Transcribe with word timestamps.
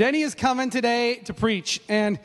Denny 0.00 0.22
is 0.22 0.34
coming 0.34 0.70
today 0.70 1.16
to 1.26 1.34
preach, 1.34 1.78
and 1.86 2.18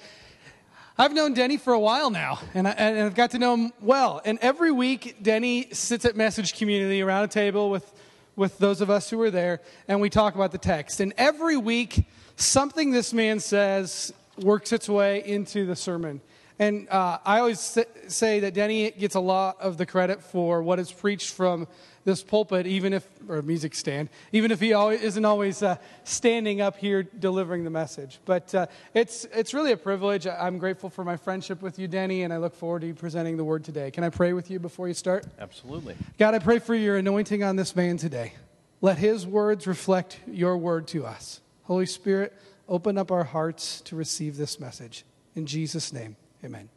I've 0.97 1.11
known 1.11 1.33
Denny 1.33 1.57
for 1.57 1.73
a 1.73 1.79
while 1.79 2.09
now, 2.09 2.39
and, 2.53 2.65
I, 2.69 3.05
I've 3.05 3.15
got 3.15 3.31
to 3.31 3.37
know 3.37 3.53
him 3.53 3.73
well. 3.81 4.21
And 4.23 4.39
every 4.41 4.71
week, 4.71 5.17
Denny 5.21 5.67
sits 5.73 6.05
at 6.05 6.15
Message 6.15 6.57
Community 6.57 7.01
around 7.01 7.25
a 7.25 7.27
table 7.27 7.69
with, 7.69 7.91
with 8.37 8.57
those 8.59 8.79
of 8.79 8.89
us 8.89 9.09
who 9.09 9.21
are 9.23 9.29
there, 9.29 9.59
and 9.89 9.99
we 9.99 10.09
talk 10.09 10.35
about 10.35 10.53
the 10.53 10.57
text. 10.57 11.01
And 11.01 11.13
every 11.17 11.57
week, 11.57 12.05
something 12.37 12.91
this 12.91 13.11
man 13.11 13.41
says 13.41 14.13
works 14.37 14.71
its 14.71 14.87
way 14.87 15.21
into 15.25 15.65
the 15.65 15.75
sermon. 15.75 16.21
And 16.57 16.87
uh, 16.87 17.17
I 17.25 17.39
always 17.39 17.77
say 18.07 18.39
that 18.39 18.53
Denny 18.53 18.89
gets 18.91 19.15
a 19.15 19.19
lot 19.19 19.59
of 19.59 19.77
the 19.77 19.85
credit 19.85 20.23
for 20.23 20.63
what 20.63 20.79
is 20.79 20.93
preached 20.93 21.33
from 21.33 21.67
this 22.05 22.23
pulpit, 22.23 22.67
even 22.67 22.93
if, 22.93 23.05
or 23.27 23.41
music 23.41 23.75
stand, 23.75 24.09
even 24.31 24.51
if 24.51 24.59
he 24.59 24.73
always, 24.73 25.01
isn't 25.01 25.25
always 25.25 25.61
uh, 25.61 25.75
standing 26.03 26.61
up 26.61 26.77
here 26.77 27.03
delivering 27.03 27.63
the 27.63 27.69
message. 27.69 28.19
But 28.25 28.53
uh, 28.55 28.67
it's, 28.93 29.25
it's 29.33 29.53
really 29.53 29.71
a 29.71 29.77
privilege. 29.77 30.27
I'm 30.27 30.59
grateful 30.59 30.89
for 30.89 31.03
my 31.03 31.17
friendship 31.17 31.61
with 31.61 31.79
you, 31.79 31.87
Denny, 31.87 32.21
and 32.21 32.31
I 32.31 32.37
look 32.37 32.55
forward 32.55 32.81
to 32.81 32.87
you 32.87 32.93
presenting 32.93 33.37
the 33.37 33.43
word 33.43 33.63
today. 33.63 33.89
Can 33.91 34.03
I 34.03 34.09
pray 34.09 34.33
with 34.33 34.49
you 34.49 34.59
before 34.59 34.87
you 34.87 34.93
start? 34.93 35.25
Absolutely. 35.39 35.95
God, 36.17 36.35
I 36.35 36.39
pray 36.39 36.59
for 36.59 36.75
your 36.75 36.97
anointing 36.97 37.43
on 37.43 37.55
this 37.55 37.75
man 37.75 37.97
today. 37.97 38.33
Let 38.81 38.99
his 38.99 39.25
words 39.25 39.65
reflect 39.65 40.19
your 40.27 40.57
word 40.57 40.87
to 40.89 41.05
us. 41.05 41.41
Holy 41.63 41.87
Spirit, 41.87 42.33
open 42.69 42.99
up 42.99 43.11
our 43.11 43.23
hearts 43.23 43.81
to 43.81 43.95
receive 43.95 44.37
this 44.37 44.59
message. 44.59 45.05
In 45.35 45.47
Jesus' 45.47 45.91
name, 45.91 46.15
amen. 46.43 46.69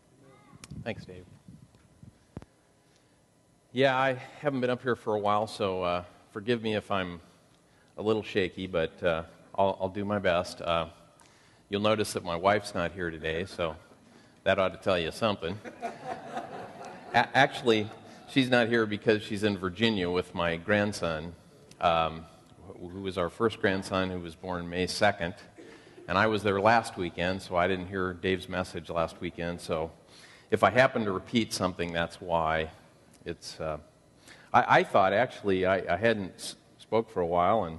Thanks, 0.83 1.05
Dave. 1.05 1.25
Yeah, 3.79 3.97
I 3.97 4.15
haven't 4.41 4.61
been 4.61 4.71
up 4.71 4.83
here 4.83 4.97
for 4.97 5.15
a 5.15 5.21
while, 5.21 5.47
so 5.47 5.85
uh, 5.85 6.05
forgive 6.33 6.65
me 6.65 6.75
if 6.75 6.91
I'm 6.91 7.21
a 7.97 8.03
little 8.03 8.25
shaky, 8.25 8.67
but 8.67 9.01
uh, 9.05 9.23
I'll, 9.55 9.79
I'll, 9.81 9.89
do 9.89 10.05
my 10.05 10.19
best. 10.19 10.61
Uh, 10.61 10.89
you'll 11.69 11.83
notice 11.83 12.15
that 12.15 12.25
my 12.25 12.35
wife's 12.35 12.75
not 12.75 12.91
here 12.91 13.09
today, 13.13 13.45
so 13.45 13.77
that 14.43 14.59
ought 14.59 14.73
to 14.73 14.81
tell 14.83 14.99
you 14.99 15.13
something. 15.13 15.57
A- 17.15 17.29
actually, 17.37 17.89
she's 18.29 18.51
not 18.51 18.67
here 18.67 18.85
because 18.85 19.23
she's 19.23 19.45
in 19.45 19.57
Virginia 19.57 20.11
with 20.11 20.35
my 20.35 20.57
grandson, 20.57 21.33
um, 21.81 22.27
who 22.81 23.03
was 23.03 23.17
our 23.17 23.31
first 23.31 23.61
grandson, 23.61 24.11
who 24.11 24.19
was 24.19 24.35
born 24.35 24.69
May 24.69 24.89
2nd. 24.89 25.37
And 26.09 26.19
I 26.19 26.27
was 26.27 26.43
there 26.43 26.61
last 26.61 26.97
weekend, 26.97 27.43
so 27.43 27.55
I 27.55 27.69
didn't 27.69 27.87
hear 27.87 28.13
Dave's 28.13 28.49
message 28.49 28.91
last 28.91 29.21
weekend. 29.21 29.61
So 29.61 29.93
if 30.51 30.65
I 30.65 30.71
happen 30.71 31.05
to 31.05 31.13
repeat 31.13 31.53
something, 31.53 31.93
that's 31.93 32.21
why 32.21 32.71
it's, 33.29 33.61
uh, 33.61 33.79
I, 34.53 34.79
I, 34.79 34.85
thought 34.85 35.13
actually, 35.13 35.67
I, 35.67 35.95
I 35.95 35.97
hadn't 35.99 36.57
spoke 36.79 37.11
for 37.11 37.21
a 37.21 37.27
while, 37.27 37.65
and 37.65 37.79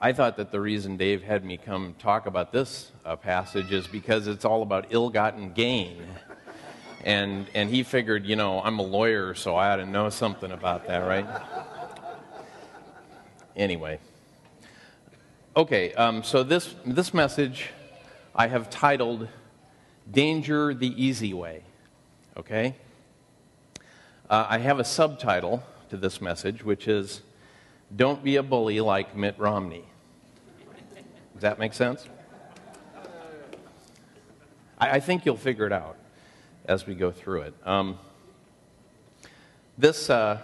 I 0.00 0.14
thought 0.14 0.38
that 0.38 0.50
the 0.50 0.60
reason 0.60 0.96
Dave 0.96 1.22
had 1.22 1.44
me 1.44 1.58
come 1.58 1.94
talk 1.98 2.24
about 2.26 2.50
this 2.50 2.90
uh, 3.04 3.16
passage 3.16 3.70
is 3.70 3.86
because 3.86 4.26
it's 4.26 4.46
all 4.46 4.62
about 4.62 4.86
ill 4.90 5.10
gotten 5.10 5.52
gain. 5.52 6.02
And, 7.04 7.46
and 7.54 7.68
he 7.68 7.82
figured, 7.82 8.24
you 8.24 8.34
know, 8.34 8.62
I'm 8.62 8.78
a 8.78 8.82
lawyer, 8.82 9.34
so 9.34 9.56
I 9.56 9.70
ought 9.70 9.76
to 9.76 9.86
know 9.86 10.08
something 10.08 10.50
about 10.50 10.86
that, 10.86 11.00
right? 11.00 11.26
anyway. 13.54 13.98
Okay, 15.54 15.92
um, 15.92 16.22
so 16.22 16.42
this, 16.42 16.74
this 16.86 17.12
message 17.12 17.68
I 18.34 18.46
have 18.46 18.70
titled 18.70 19.28
Danger 20.10 20.72
the 20.72 20.88
Easy 21.02 21.34
Way. 21.34 21.62
Okay? 22.38 22.74
Uh, 24.30 24.46
I 24.48 24.56
have 24.56 24.78
a 24.78 24.84
subtitle 24.84 25.62
to 25.90 25.98
this 25.98 26.22
message, 26.22 26.64
which 26.64 26.88
is 26.88 27.20
Don't 27.94 28.24
Be 28.24 28.36
a 28.36 28.42
Bully 28.42 28.80
Like 28.80 29.14
Mitt 29.14 29.38
Romney. 29.38 29.84
Does 31.34 31.42
that 31.42 31.58
make 31.58 31.74
sense? 31.74 32.08
I, 34.78 34.92
I 34.92 35.00
think 35.00 35.26
you'll 35.26 35.36
figure 35.36 35.66
it 35.66 35.72
out 35.72 35.98
as 36.64 36.86
we 36.86 36.94
go 36.94 37.10
through 37.10 37.42
it. 37.42 37.54
Um, 37.66 37.98
this 39.76 40.08
uh, 40.08 40.40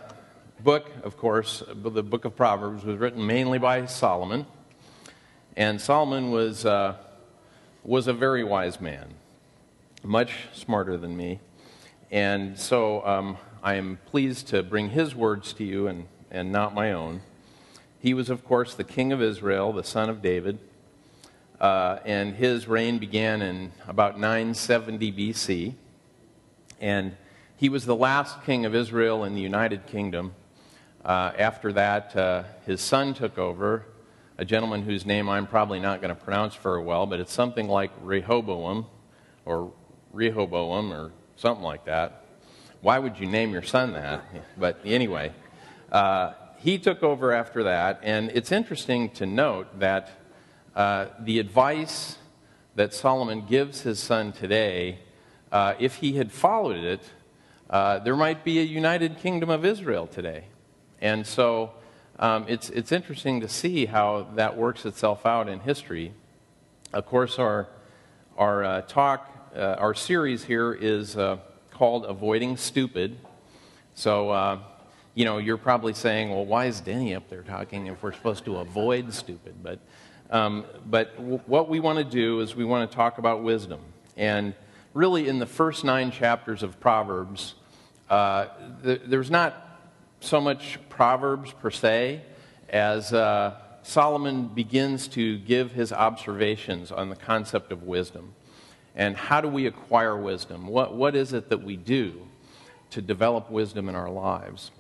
book, 0.62 0.91
of 1.02 1.16
course, 1.16 1.62
the 1.66 2.02
book 2.02 2.26
of 2.26 2.36
Proverbs, 2.36 2.84
was 2.84 2.98
written 2.98 3.26
mainly 3.26 3.58
by 3.58 3.86
Solomon. 3.86 4.44
And 5.56 5.80
Solomon 5.80 6.30
was, 6.30 6.66
uh, 6.66 6.97
was 7.82 8.08
a 8.08 8.12
very 8.12 8.44
wise 8.44 8.78
man, 8.78 9.14
much 10.02 10.32
smarter 10.52 10.98
than 10.98 11.16
me. 11.16 11.41
And 12.10 12.58
so 12.58 13.06
um, 13.06 13.38
I 13.62 13.75
am 13.75 13.98
pleased 14.06 14.48
to 14.48 14.62
bring 14.62 14.88
his 14.88 15.15
words 15.15 15.53
to 15.54 15.65
you 15.65 15.87
and, 15.87 16.06
and 16.31 16.50
not 16.50 16.75
my 16.75 16.93
own. 16.93 17.21
He 17.98 18.15
was, 18.15 18.31
of 18.31 18.43
course, 18.43 18.75
the 18.75 18.84
king 18.84 19.12
of 19.12 19.21
Israel, 19.21 19.71
the 19.75 19.84
son 19.84 20.09
of 20.09 20.22
David, 20.22 20.59
uh, 21.60 21.98
and 22.06 22.37
his 22.37 22.66
reign 22.66 22.98
began 22.98 23.43
in 23.43 23.72
about 23.87 24.19
970 24.19 25.12
BC. 25.12 25.75
And 26.81 27.15
he 27.54 27.69
was 27.69 27.84
the 27.84 27.94
last 27.94 28.43
king 28.44 28.65
of 28.65 28.75
Israel 28.75 29.25
in 29.25 29.34
the 29.34 29.43
United 29.43 29.87
Kingdom. 29.87 30.32
Uh, 31.04 31.32
after 31.37 31.71
that, 31.75 32.16
uh, 32.16 32.44
his 32.65 32.81
son 32.81 33.12
took 33.12 33.37
over, 33.37 33.84
a 34.38 34.44
gentleman 34.47 34.84
whose 34.84 35.04
name 35.04 35.28
I'm 35.28 35.47
probably 35.47 35.81
not 35.81 36.00
going 36.00 36.16
to 36.16 36.22
pronounce 36.22 36.54
very 36.54 36.82
well, 36.82 37.04
but 37.04 37.21
it's 37.21 37.32
something 37.32 37.69
like 37.69 37.91
Rehoboam 38.00 38.87
or 39.44 39.71
Rehoboam 40.15 40.94
or 40.94 41.12
something 41.37 41.62
like 41.62 41.84
that 41.84 42.25
why 42.82 42.98
would 42.98 43.18
you 43.18 43.26
name 43.26 43.50
your 43.52 43.62
son 43.62 43.92
that? 43.92 44.24
But 44.58 44.80
anyway, 44.84 45.32
uh, 45.92 46.32
he 46.58 46.78
took 46.78 47.02
over 47.02 47.32
after 47.32 47.64
that, 47.64 48.00
and 48.02 48.30
it's 48.30 48.52
interesting 48.52 49.10
to 49.10 49.26
note 49.26 49.78
that 49.80 50.10
uh, 50.74 51.06
the 51.18 51.38
advice 51.38 52.16
that 52.76 52.94
Solomon 52.94 53.44
gives 53.46 53.82
his 53.82 53.98
son 53.98 54.32
today, 54.32 55.00
uh, 55.52 55.74
if 55.78 55.96
he 55.96 56.12
had 56.12 56.32
followed 56.32 56.84
it, 56.84 57.02
uh, 57.68 57.98
there 57.98 58.16
might 58.16 58.44
be 58.44 58.58
a 58.60 58.62
united 58.62 59.18
kingdom 59.18 59.50
of 59.50 59.64
Israel 59.64 60.06
today. 60.06 60.44
And 61.00 61.26
so 61.26 61.72
um, 62.18 62.47
it's, 62.48 62.70
it's 62.70 62.92
interesting 62.92 63.41
to 63.41 63.48
see 63.48 63.86
how 63.86 64.28
that 64.36 64.56
works 64.56 64.86
itself 64.86 65.26
out 65.26 65.48
in 65.48 65.60
history. 65.60 66.12
Of 66.92 67.06
course, 67.06 67.38
our, 67.38 67.68
our 68.36 68.64
uh, 68.64 68.80
talk, 68.82 69.50
uh, 69.54 69.76
our 69.78 69.94
series 69.94 70.44
here 70.44 70.72
is 70.72 71.16
called 71.80 72.04
Avoiding 72.04 72.58
Stupid. 72.58 73.16
So, 73.94 74.28
uh, 74.28 74.58
you 75.14 75.24
know, 75.24 75.38
you're 75.38 75.56
probably 75.56 75.94
saying, 75.94 76.28
well, 76.28 76.44
why 76.44 76.66
is 76.66 76.78
Denny 76.78 77.14
up 77.14 77.30
there 77.30 77.41
talking 77.41 77.86
if 77.86 78.02
we're 78.02 78.12
supposed 78.12 78.44
to 78.44 78.58
avoid 78.58 79.14
stupid? 79.14 79.54
But, 79.62 79.78
um, 80.28 80.66
but 80.84 81.16
w- 81.16 81.41
what 81.46 81.70
we 81.70 81.80
want 81.80 81.96
to 81.96 82.04
do 82.04 82.41
is 82.41 82.54
we 82.54 82.66
want 82.66 82.91
to 82.91 82.94
talk 82.94 83.16
about 83.16 83.42
wisdom. 83.42 83.80
And 84.18 84.52
really, 84.92 85.26
in 85.26 85.38
the 85.38 85.46
first 85.46 85.82
nine 85.82 86.10
chapters 86.10 86.62
of 86.62 86.78
Proverbs, 86.80 87.54
uh, 88.10 88.48
th- 88.84 89.00
there's 89.06 89.30
not 89.30 89.80
so 90.20 90.38
much 90.38 90.78
Proverbs 90.91 91.50
per 91.62 91.70
se 91.70 92.20
as 92.68 93.14
uh, 93.14 93.54
Solomon 93.84 94.48
begins 94.48 95.08
to 95.08 95.38
give 95.38 95.72
his 95.72 95.94
observations 95.94 96.92
on 96.92 97.08
the 97.08 97.16
concept 97.16 97.72
of 97.72 97.84
wisdom. 97.84 98.34
And 99.00 99.16
how 99.16 99.40
do 99.40 99.48
we 99.48 99.64
acquire 99.64 100.14
wisdom? 100.14 100.66
What, 100.66 100.94
what 100.94 101.16
is 101.16 101.32
it 101.32 101.48
that 101.48 101.62
we 101.62 101.74
do 101.74 102.20
to 102.90 103.00
develop 103.00 103.50
wisdom 103.50 103.88
in 103.88 103.94
our 103.94 104.10
lives? 104.10 104.72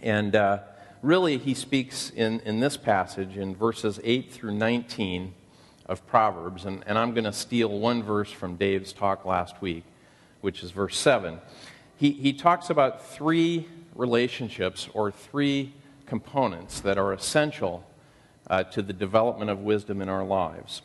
And 0.00 0.36
uh, 0.36 0.60
really, 1.02 1.36
he 1.36 1.54
speaks 1.54 2.10
in, 2.10 2.38
in 2.44 2.60
this 2.60 2.76
passage 2.76 3.36
in 3.36 3.56
verses 3.56 3.98
8 4.04 4.30
through 4.30 4.54
19 4.54 5.34
of 5.86 6.06
Proverbs. 6.06 6.64
And, 6.64 6.84
and 6.86 6.96
I'm 6.96 7.12
going 7.12 7.24
to 7.24 7.32
steal 7.32 7.76
one 7.76 8.04
verse 8.04 8.30
from 8.30 8.54
Dave's 8.54 8.92
talk 8.92 9.24
last 9.24 9.60
week, 9.60 9.82
which 10.42 10.62
is 10.62 10.70
verse 10.70 10.96
7. 10.96 11.40
He, 11.96 12.12
he 12.12 12.32
talks 12.32 12.70
about 12.70 13.04
three 13.04 13.66
relationships 13.96 14.88
or 14.94 15.10
three 15.10 15.74
components 16.06 16.78
that 16.82 16.98
are 16.98 17.12
essential 17.12 17.84
uh, 18.48 18.62
to 18.62 18.80
the 18.80 18.92
development 18.92 19.50
of 19.50 19.58
wisdom 19.58 20.00
in 20.00 20.08
our 20.08 20.24
lives. 20.24 20.82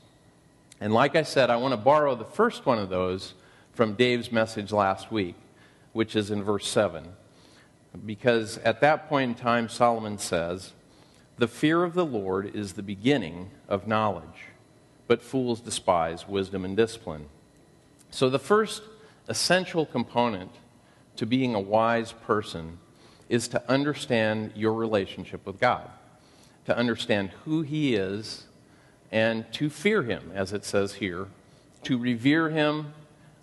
And 0.79 0.93
like 0.93 1.15
I 1.15 1.23
said, 1.23 1.49
I 1.49 1.55
want 1.57 1.73
to 1.73 1.77
borrow 1.77 2.15
the 2.15 2.25
first 2.25 2.65
one 2.65 2.79
of 2.79 2.89
those 2.89 3.33
from 3.73 3.93
Dave's 3.93 4.31
message 4.31 4.71
last 4.71 5.11
week, 5.11 5.35
which 5.93 6.15
is 6.15 6.31
in 6.31 6.43
verse 6.43 6.67
7. 6.67 7.07
Because 8.05 8.57
at 8.59 8.81
that 8.81 9.07
point 9.07 9.29
in 9.29 9.35
time, 9.35 9.69
Solomon 9.69 10.17
says, 10.17 10.73
The 11.37 11.47
fear 11.47 11.83
of 11.83 11.93
the 11.93 12.05
Lord 12.05 12.55
is 12.55 12.73
the 12.73 12.83
beginning 12.83 13.51
of 13.69 13.87
knowledge, 13.87 14.49
but 15.07 15.21
fools 15.21 15.61
despise 15.61 16.27
wisdom 16.27 16.65
and 16.65 16.75
discipline. 16.75 17.27
So 18.11 18.29
the 18.29 18.39
first 18.39 18.81
essential 19.27 19.85
component 19.85 20.51
to 21.15 21.25
being 21.25 21.55
a 21.55 21.59
wise 21.59 22.11
person 22.11 22.79
is 23.29 23.47
to 23.49 23.71
understand 23.71 24.51
your 24.55 24.73
relationship 24.73 25.45
with 25.45 25.59
God, 25.59 25.89
to 26.65 26.77
understand 26.77 27.31
who 27.45 27.61
He 27.61 27.95
is 27.95 28.45
and 29.15 29.49
to 29.53 29.69
fear 29.69 30.03
him, 30.03 30.29
as 30.35 30.51
it 30.51 30.65
says 30.65 30.95
here, 30.95 31.27
to 31.83 31.97
revere 31.97 32.49
him, 32.49 32.93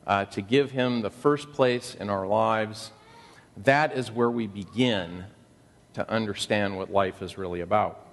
uh, 0.07 0.27
to 0.27 0.43
give 0.43 0.73
him 0.73 1.01
the 1.01 1.09
first 1.09 1.51
place 1.55 1.95
in 1.95 2.11
our 2.11 2.27
lives. 2.27 2.91
That 3.57 3.97
is 3.97 4.11
where 4.11 4.31
we 4.31 4.47
begin 4.47 5.25
to 5.95 6.07
understand 6.11 6.77
what 6.77 6.93
life 6.93 7.23
is 7.23 7.39
really 7.39 7.63
about. 7.63 8.07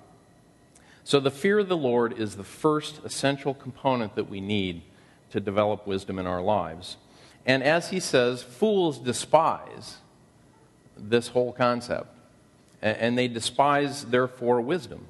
So, 1.03 1.19
the 1.19 1.31
fear 1.31 1.59
of 1.59 1.67
the 1.67 1.75
Lord 1.75 2.17
is 2.17 2.38
the 2.38 2.45
first 2.45 3.01
essential 3.03 3.53
component 3.53 4.15
that 4.15 4.29
we 4.29 4.39
need 4.39 4.81
to 5.31 5.41
develop 5.41 5.85
wisdom 5.85 6.17
in 6.17 6.25
our 6.25 6.41
lives. 6.41 6.95
And 7.45 7.62
as 7.62 7.89
he 7.89 8.00
says, 8.00 8.41
fools 8.41 9.00
despise 9.00 9.97
this 10.97 11.27
whole 11.27 11.51
concept, 11.51 12.07
and 12.81 13.17
they 13.17 13.27
despise, 13.27 14.05
therefore, 14.05 14.62
wisdom. 14.62 15.07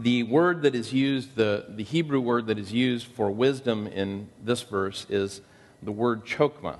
The 0.00 0.22
word 0.22 0.62
that 0.62 0.74
is 0.74 0.94
used, 0.94 1.36
the, 1.36 1.66
the 1.68 1.82
Hebrew 1.84 2.20
word 2.20 2.46
that 2.46 2.58
is 2.58 2.72
used 2.72 3.06
for 3.06 3.30
wisdom 3.30 3.86
in 3.86 4.30
this 4.42 4.62
verse 4.62 5.04
is 5.10 5.42
the 5.82 5.92
word 5.92 6.24
chokmah. 6.24 6.78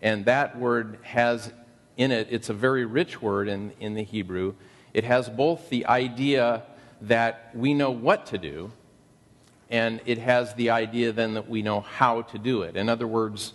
And 0.00 0.24
that 0.24 0.58
word 0.58 0.98
has 1.02 1.52
in 1.98 2.10
it, 2.12 2.28
it's 2.30 2.48
a 2.48 2.54
very 2.54 2.86
rich 2.86 3.20
word 3.20 3.48
in, 3.48 3.72
in 3.78 3.92
the 3.92 4.02
Hebrew. 4.02 4.54
It 4.94 5.04
has 5.04 5.28
both 5.28 5.68
the 5.68 5.84
idea 5.84 6.62
that 7.02 7.50
we 7.54 7.74
know 7.74 7.90
what 7.90 8.24
to 8.26 8.38
do, 8.38 8.72
and 9.68 10.00
it 10.06 10.16
has 10.16 10.54
the 10.54 10.70
idea 10.70 11.12
then 11.12 11.34
that 11.34 11.50
we 11.50 11.60
know 11.60 11.80
how 11.80 12.22
to 12.22 12.38
do 12.38 12.62
it. 12.62 12.74
In 12.74 12.88
other 12.88 13.06
words, 13.06 13.52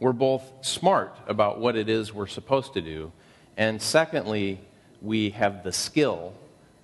we're 0.00 0.12
both 0.12 0.52
smart 0.62 1.16
about 1.28 1.60
what 1.60 1.76
it 1.76 1.88
is 1.88 2.12
we're 2.12 2.26
supposed 2.26 2.74
to 2.74 2.80
do, 2.80 3.12
and 3.56 3.80
secondly, 3.80 4.60
we 5.00 5.30
have 5.30 5.62
the 5.62 5.72
skill 5.72 6.34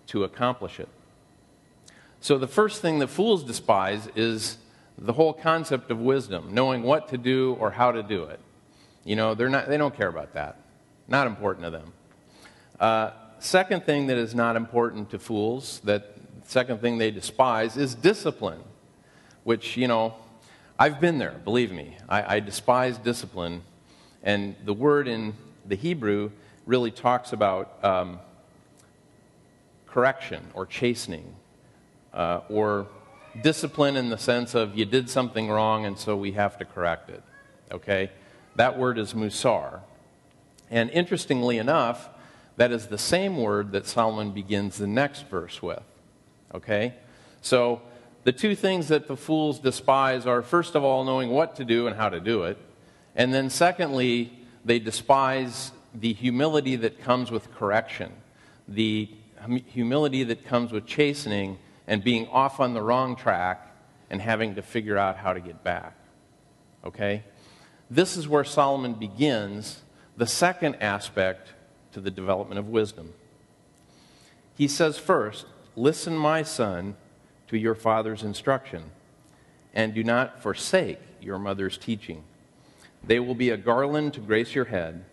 to 0.07 0.23
accomplish 0.23 0.79
it. 0.79 0.89
So, 2.27 2.39
the 2.39 2.49
first 2.49 2.83
thing 2.83 2.99
that 2.99 3.07
fools 3.07 3.45
despise 3.45 4.09
is 4.17 4.59
the 4.99 5.13
whole 5.13 5.33
concept 5.33 5.93
of 5.93 6.01
wisdom, 6.01 6.49
knowing 6.51 6.83
what 6.83 7.07
to 7.11 7.19
do 7.19 7.57
or 7.61 7.71
how 7.71 7.93
to 7.93 8.03
do 8.03 8.25
it. 8.25 8.41
You 9.05 9.15
know, 9.15 9.35
they're 9.37 9.49
not, 9.49 9.69
they 9.69 9.77
don't 9.77 9.97
care 9.97 10.09
about 10.09 10.35
that. 10.35 10.57
Not 11.07 11.29
important 11.29 11.67
to 11.67 11.71
them. 11.71 11.93
Uh, 12.81 13.11
second 13.39 13.87
thing 13.87 14.09
that 14.09 14.17
is 14.17 14.35
not 14.35 14.57
important 14.57 15.11
to 15.11 15.21
fools, 15.21 15.81
that 15.85 16.17
second 16.47 16.81
thing 16.81 16.99
they 16.99 17.13
despise, 17.13 17.77
is 17.77 17.95
discipline, 17.95 18.65
which, 19.45 19.77
you 19.77 19.87
know, 19.87 20.17
I've 20.81 21.01
been 21.01 21.19
there, 21.19 21.41
believe 21.45 21.71
me. 21.71 21.97
I, 22.09 22.39
I 22.39 22.41
despise 22.41 22.99
discipline. 22.99 23.63
And 24.25 24.57
the 24.65 24.75
word 24.75 25.07
in 25.07 25.35
the 25.65 25.77
Hebrew 25.77 26.33
really 26.67 26.91
talks 26.91 27.33
about 27.33 27.79
um, 27.85 28.19
correction 29.87 30.43
or 30.55 30.67
chastening, 30.67 31.37
uh, 32.17 32.41
or 32.49 32.89
discipline 33.43 33.97
in 33.97 34.09
the 34.09 34.19
sense 34.19 34.55
of 34.55 34.77
you 34.77 34.85
did 34.85 35.09
something 35.09 35.49
wrong 35.49 35.85
and 35.85 35.99
so 35.99 36.17
we 36.17 36.33
have 36.33 36.59
to 36.59 36.65
correct 36.65 37.11
it. 37.11 37.23
Okay? 37.71 38.11
That 38.57 38.79
word 38.79 38.99
is 38.99 39.13
musar. 39.15 39.81
And 40.71 40.91
interestingly 40.91 41.59
enough, 41.59 42.09
that 42.57 42.73
is 42.73 42.87
the 42.87 42.99
same 42.99 43.37
word 43.37 43.73
that 43.73 43.87
Solomon 43.87 44.33
begins 44.33 44.79
the 44.79 44.87
next 44.87 45.29
verse 45.29 45.63
with. 45.63 45.83
Okay? 46.55 46.95
So, 47.43 47.83
the 48.25 48.33
two 48.33 48.57
things 48.57 48.89
that 48.89 49.07
the 49.07 49.17
fools 49.17 49.61
despise 49.61 50.27
are, 50.27 50.43
first 50.43 50.75
of 50.75 50.83
all, 50.83 51.05
knowing 51.05 51.31
what 51.31 51.55
to 51.57 51.65
do 51.65 51.87
and 51.87 51.95
how 51.95 52.09
to 52.09 52.19
do 52.19 52.43
it. 52.43 52.59
And 53.15 53.33
then, 53.33 53.51
secondly, 53.51 54.33
they 54.65 54.81
despise 54.81 55.71
the 55.95 56.13
humility 56.13 56.75
that 56.75 57.01
comes 57.01 57.31
with 57.31 57.55
correction, 57.55 58.13
the 58.67 59.09
humility 59.67 60.25
that 60.25 60.45
comes 60.45 60.73
with 60.73 60.87
chastening 60.87 61.59
and 61.87 62.03
being 62.03 62.27
off 62.29 62.61
on 62.61 62.75
the 62.75 62.83
wrong 62.83 63.17
track 63.17 63.75
and 64.11 64.21
having 64.21 64.55
to 64.55 64.63
figure 64.63 64.99
out 64.99 65.17
how 65.17 65.33
to 65.33 65.41
get 65.41 65.63
back. 65.63 65.95
Okay? 66.85 67.23
This 67.91 68.17
is 68.17 68.29
where 68.29 68.45
Solomon 68.45 68.95
begins 68.95 69.83
the 70.17 70.27
second 70.27 70.77
aspect 70.77 71.53
to 71.93 72.01
the 72.01 72.11
development 72.11 72.59
of 72.59 72.69
wisdom. 72.69 73.13
He 74.57 74.69
says, 74.69 74.99
first, 74.99 75.47
listen, 75.75 76.17
my 76.17 76.43
son, 76.43 76.97
to 77.49 77.59
your 77.59 77.75
father's 77.75 78.23
instruction, 78.23 78.91
and 79.75 79.95
do 79.95 80.03
not 80.03 80.43
forsake 80.43 80.99
your 81.21 81.39
mother's 81.39 81.77
teaching. 81.77 82.25
They 83.05 83.21
will 83.21 83.35
be 83.35 83.51
a 83.51 83.57
garland 83.57 84.15
to 84.15 84.21
grace 84.21 84.55
your 84.55 84.65
head 84.65 85.05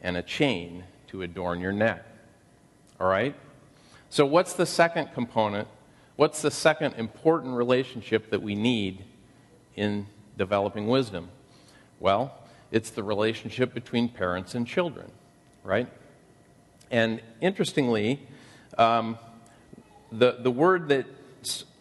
and 0.00 0.16
a 0.16 0.22
chain 0.22 0.84
to 1.08 1.22
adorn 1.22 1.60
your 1.60 1.72
neck. 1.72 2.04
All 3.00 3.08
right? 3.08 3.34
So, 4.08 4.24
what's 4.24 4.52
the 4.52 4.66
second 4.66 5.08
component? 5.12 5.66
What's 6.16 6.42
the 6.42 6.50
second 6.50 6.94
important 6.94 7.56
relationship 7.56 8.30
that 8.30 8.40
we 8.40 8.54
need 8.54 9.04
in 9.74 10.06
developing 10.38 10.86
wisdom? 10.86 11.28
Well, 11.98 12.32
it's 12.70 12.90
the 12.90 13.02
relationship 13.02 13.74
between 13.74 14.08
parents 14.08 14.54
and 14.54 14.64
children, 14.64 15.10
right? 15.64 15.88
And 16.88 17.20
interestingly, 17.40 18.20
um, 18.78 19.18
the, 20.12 20.36
the 20.38 20.52
word 20.52 20.86
that, 20.88 21.06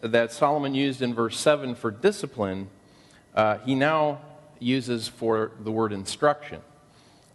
that 0.01 0.31
Solomon 0.31 0.73
used 0.73 1.03
in 1.03 1.13
verse 1.13 1.39
7 1.39 1.75
for 1.75 1.91
discipline, 1.91 2.69
uh, 3.35 3.59
he 3.59 3.75
now 3.75 4.21
uses 4.57 5.07
for 5.07 5.51
the 5.59 5.71
word 5.71 5.93
instruction 5.93 6.61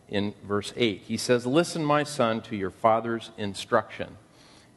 in 0.09 0.35
verse 0.43 0.73
8. 0.75 1.03
He 1.06 1.17
says, 1.17 1.47
Listen, 1.47 1.85
my 1.85 2.03
son, 2.03 2.41
to 2.43 2.56
your 2.56 2.71
father's 2.71 3.31
instruction. 3.39 4.17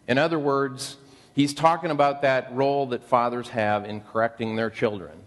In 0.07 0.19
other 0.19 0.37
words, 0.37 0.97
he's 1.33 1.53
talking 1.53 1.91
about 1.91 2.21
that 2.21 2.53
role 2.53 2.87
that 2.87 3.03
fathers 3.03 3.49
have 3.49 3.85
in 3.85 4.01
correcting 4.01 4.55
their 4.55 4.69
children. 4.69 5.17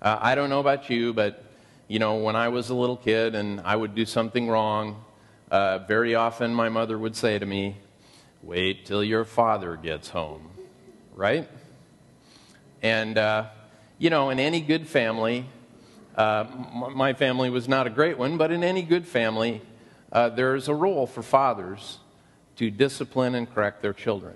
Uh, 0.00 0.18
I 0.20 0.34
don't 0.34 0.50
know 0.50 0.60
about 0.60 0.90
you, 0.90 1.12
but 1.12 1.44
you 1.88 1.98
know, 1.98 2.16
when 2.16 2.36
I 2.36 2.48
was 2.48 2.70
a 2.70 2.74
little 2.74 2.96
kid 2.96 3.34
and 3.34 3.60
I 3.60 3.76
would 3.76 3.94
do 3.94 4.06
something 4.06 4.48
wrong, 4.48 5.04
uh, 5.50 5.78
very 5.80 6.14
often 6.14 6.54
my 6.54 6.68
mother 6.68 6.98
would 6.98 7.14
say 7.14 7.38
to 7.38 7.46
me, 7.46 7.76
Wait 8.42 8.86
till 8.86 9.04
your 9.04 9.24
father 9.24 9.76
gets 9.76 10.08
home, 10.08 10.50
right? 11.14 11.48
And, 12.82 13.16
uh, 13.16 13.46
you 13.98 14.10
know, 14.10 14.30
in 14.30 14.40
any 14.40 14.60
good 14.60 14.88
family, 14.88 15.46
uh, 16.16 16.46
my 16.92 17.12
family 17.12 17.50
was 17.50 17.68
not 17.68 17.86
a 17.86 17.90
great 17.90 18.18
one, 18.18 18.38
but 18.38 18.50
in 18.50 18.64
any 18.64 18.82
good 18.82 19.06
family, 19.06 19.62
uh, 20.10 20.28
there's 20.28 20.66
a 20.66 20.74
role 20.74 21.06
for 21.06 21.22
fathers 21.22 21.98
to 22.56 22.70
discipline 22.70 23.36
and 23.36 23.52
correct 23.54 23.80
their 23.80 23.92
children. 23.92 24.34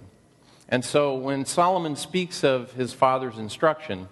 And 0.68 0.84
so 0.84 1.14
when 1.14 1.44
Solomon 1.44 1.94
speaks 1.96 2.42
of 2.42 2.72
his 2.72 2.92
father's 2.92 3.38
instruction, 3.38 4.08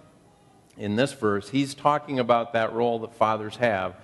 in 0.77 0.97
this 0.97 1.12
verse, 1.12 1.51
he's 1.51 1.75
talking 1.75 2.19
about 2.19 2.53
that 2.53 2.73
role 2.73 2.99
that 3.01 3.15
fathers 3.15 3.56
have 3.56 3.95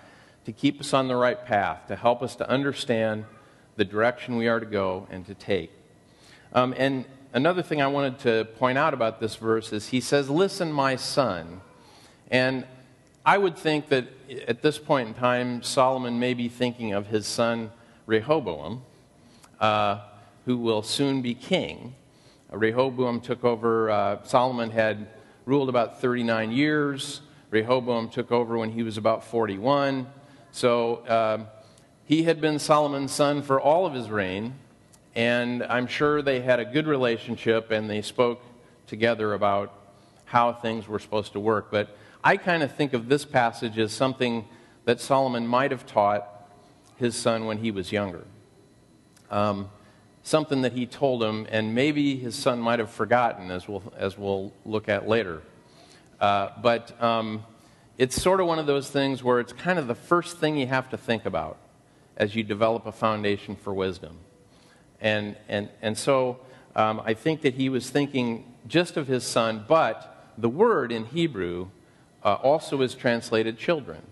to 0.45 0.53
keep 0.53 0.81
us 0.81 0.95
on 0.95 1.09
the 1.09 1.17
right 1.17 1.45
path, 1.45 1.87
to 1.89 1.97
help 1.97 2.23
us 2.23 2.37
to 2.37 2.49
understand 2.49 3.25
the 3.77 3.85
direction 3.85 4.37
we 4.37 4.49
are 4.49 4.61
to 4.61 4.67
go 4.67 5.07
and 5.11 5.27
to 5.27 5.35
take. 5.35 5.71
Um, 6.53 6.75
and 6.77 7.05
another 7.33 7.63
thing 7.63 7.81
I 7.81 7.87
wanted 7.87 8.19
to 8.21 8.45
point 8.57 8.79
out 8.79 8.95
about 8.95 9.21
this 9.21 9.37
verse 9.37 9.73
is 9.73 9.89
he 9.89 10.01
says, 10.01 10.29
Listen, 10.29 10.73
my 10.73 10.97
son. 10.97 11.61
And 12.31 12.67
I 13.25 13.39
would 13.39 13.57
think 13.57 13.89
that 13.89 14.07
at 14.49 14.63
this 14.63 14.79
point 14.79 15.09
in 15.09 15.15
time, 15.15 15.63
Solomon 15.63 16.19
may 16.19 16.35
be 16.35 16.49
thinking 16.49 16.93
of 16.93 17.09
his 17.09 17.27
son 17.27 17.71
Rehoboam, 18.07 18.83
uh, 19.61 20.01
who 20.47 20.57
will 20.57 20.83
soon 20.83 21.23
be 21.23 21.35
king. 21.35 21.95
Rehoboam 22.53 23.21
took 23.21 23.45
over, 23.45 23.91
uh, 23.91 24.25
Solomon 24.25 24.71
had 24.71 25.09
ruled 25.47 25.69
about 25.69 26.01
39 26.01 26.53
years. 26.53 27.21
Rehoboam 27.51 28.09
took 28.09 28.33
over 28.33 28.59
when 28.59 28.71
he 28.71 28.83
was 28.83 28.97
about 28.97 29.25
41. 29.25 30.07
So 30.53 30.97
uh, 30.97 31.45
he 32.05 32.25
had 32.25 32.41
been 32.41 32.59
Solomon's 32.59 33.13
son 33.13 33.43
for 33.43 33.61
all 33.61 33.87
of 33.87 33.95
his 33.95 34.11
reign, 34.11 34.55
and 35.15 35.63
I'm 35.63 35.87
sure 35.87 36.23
they 36.23 36.41
had 36.41 36.59
a 36.59 36.65
good 36.65 36.87
relationship 36.87 37.71
and 37.71 37.89
they 37.89 38.03
spoke 38.03 38.43
together 38.87 39.35
about 39.35 39.73
how 40.25 40.53
things 40.53 40.89
were 40.89 40.99
supposed 40.99 41.33
to 41.33 41.41
work. 41.41 41.71
But 41.71 41.97
I 42.23 42.37
kind 42.37 42.63
of 42.63 42.75
think 42.75 42.93
of 42.93 43.09
this 43.09 43.25
passage 43.25 43.79
as 43.79 43.93
something 43.93 44.47
that 44.85 45.01
Solomon 45.01 45.47
might 45.47 45.71
have 45.71 45.87
taught 45.87 46.27
his 46.97 47.15
son 47.17 47.47
when 47.47 47.59
he 47.59 47.71
was 47.71 47.93
younger. 47.93 48.25
Um, 49.31 49.71
something 50.23 50.63
that 50.63 50.73
he 50.73 50.87
told 50.87 51.23
him, 51.23 51.47
and 51.51 51.75
maybe 51.75 52.17
his 52.17 52.35
son 52.35 52.61
might 52.61 52.79
have 52.79 52.91
forgotten, 52.91 53.51
as 53.51 53.67
we'll, 53.67 53.83
as 53.97 54.19
we'll 54.19 54.53
look 54.65 54.89
at 54.89 55.09
later. 55.09 55.43
Uh, 56.21 56.51
but 56.63 57.01
um, 57.03 57.45
it's 57.97 58.21
sort 58.21 58.41
of 58.41 58.47
one 58.47 58.59
of 58.59 58.67
those 58.67 58.91
things 58.91 59.23
where 59.23 59.41
it's 59.41 59.53
kind 59.53 59.79
of 59.79 59.87
the 59.87 59.95
first 59.95 60.39
thing 60.39 60.57
you 60.57 60.67
have 60.67 60.91
to 60.91 60.97
think 60.97 61.25
about 61.25 61.57
as 62.17 62.35
you 62.35 62.43
develop 62.43 62.87
a 62.87 62.93
foundation 62.93 63.57
for 63.57 63.73
wisdom. 63.73 64.19
And, 65.01 65.37
and, 65.49 65.71
and 65.81 65.97
so 65.97 66.41
um, 66.77 67.01
I 67.05 67.15
think 67.15 67.41
that 67.43 67.55
he 67.55 67.69
was 67.69 67.89
thinking 67.89 68.55
just 68.67 68.97
of 68.97 69.07
his 69.07 69.25
son, 69.25 69.65
but 69.67 70.33
the 70.37 70.49
word 70.49 70.93
in 70.93 71.07
Hebrew 71.07 71.69
uh, 72.23 72.35
also 72.35 72.83
is 72.83 72.95
translated 72.95 73.57
children. 73.57 74.03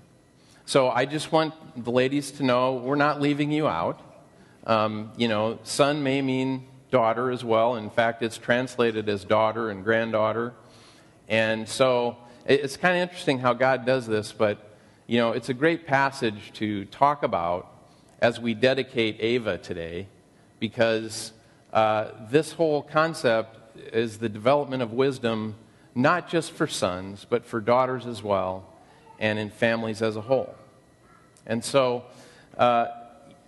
So 0.64 0.88
I 0.88 1.04
just 1.04 1.32
want 1.32 1.54
the 1.84 1.90
ladies 1.90 2.30
to 2.32 2.42
know 2.42 2.74
we're 2.74 2.94
not 2.94 3.20
leaving 3.20 3.52
you 3.52 3.68
out. 3.68 4.00
Um, 4.66 5.12
you 5.16 5.28
know, 5.28 5.58
son 5.62 6.02
may 6.02 6.22
mean 6.22 6.66
daughter 6.90 7.30
as 7.30 7.44
well. 7.44 7.76
In 7.76 7.90
fact, 7.90 8.22
it's 8.22 8.38
translated 8.38 9.08
as 9.08 9.24
daughter 9.24 9.70
and 9.70 9.84
granddaughter. 9.84 10.54
And 11.28 11.68
so 11.68 12.16
it's 12.46 12.76
kind 12.76 12.96
of 12.96 13.02
interesting 13.02 13.38
how 13.38 13.52
God 13.52 13.84
does 13.84 14.06
this, 14.06 14.32
but, 14.32 14.76
you 15.06 15.18
know, 15.18 15.32
it's 15.32 15.48
a 15.48 15.54
great 15.54 15.86
passage 15.86 16.52
to 16.54 16.86
talk 16.86 17.22
about 17.22 17.70
as 18.20 18.40
we 18.40 18.54
dedicate 18.54 19.16
Ava 19.20 19.58
today 19.58 20.08
because 20.58 21.32
uh, 21.72 22.08
this 22.30 22.52
whole 22.52 22.82
concept 22.82 23.78
is 23.92 24.18
the 24.18 24.28
development 24.28 24.82
of 24.82 24.92
wisdom, 24.92 25.54
not 25.94 26.28
just 26.28 26.52
for 26.52 26.66
sons, 26.66 27.26
but 27.28 27.44
for 27.44 27.60
daughters 27.60 28.06
as 28.06 28.22
well, 28.22 28.66
and 29.18 29.38
in 29.38 29.50
families 29.50 30.02
as 30.02 30.16
a 30.16 30.20
whole. 30.22 30.54
And 31.46 31.64
so, 31.64 32.04
uh, 32.56 32.86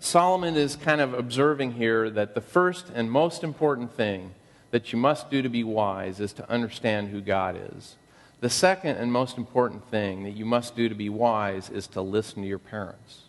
Solomon 0.03 0.57
is 0.57 0.77
kind 0.77 1.03
of 1.03 1.13
observing 1.13 1.73
here 1.73 2.09
that 2.09 2.35
the 2.35 2.41
first 2.41 2.91
and 2.95 3.11
most 3.11 3.45
important 3.45 3.93
thing 3.93 4.33
that 4.71 4.93
you 4.93 4.99
must 4.99 5.31
do 5.31 5.43
to 5.43 5.49
be 5.51 5.63
wise 5.63 6.21
is 6.21 6.33
to 6.33 6.51
understand 6.51 7.11
who 7.11 7.21
God 7.21 7.61
is. 7.77 7.97
The 8.41 8.49
second 8.49 8.97
and 8.97 9.13
most 9.13 9.37
important 9.37 9.87
thing 9.91 10.23
that 10.23 10.31
you 10.31 10.47
must 10.47 10.75
do 10.75 10.89
to 10.89 10.95
be 10.95 11.11
wise 11.11 11.69
is 11.69 11.87
to 11.89 12.01
listen 12.01 12.41
to 12.41 12.49
your 12.49 12.59
parents, 12.59 13.25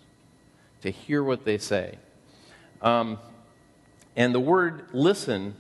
to 0.81 0.89
hear 0.91 1.21
what 1.21 1.43
they 1.43 1.57
say. 1.57 1.97
Um, 2.81 3.19
and 4.15 4.33
the 4.33 4.39
word 4.39 4.85
listen 4.93 5.55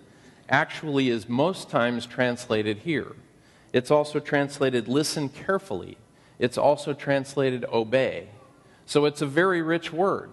actually 0.47 1.09
is 1.09 1.27
most 1.27 1.69
times 1.69 2.05
translated 2.05 2.79
here. 2.79 3.17
It's 3.73 3.91
also 3.91 4.21
translated 4.21 4.87
listen 4.87 5.27
carefully. 5.27 5.97
It's 6.39 6.57
also 6.57 6.93
translated 6.93 7.65
obey. 7.65 8.29
So 8.85 9.03
it's 9.03 9.21
a 9.21 9.27
very 9.27 9.61
rich 9.61 9.91
word 9.91 10.31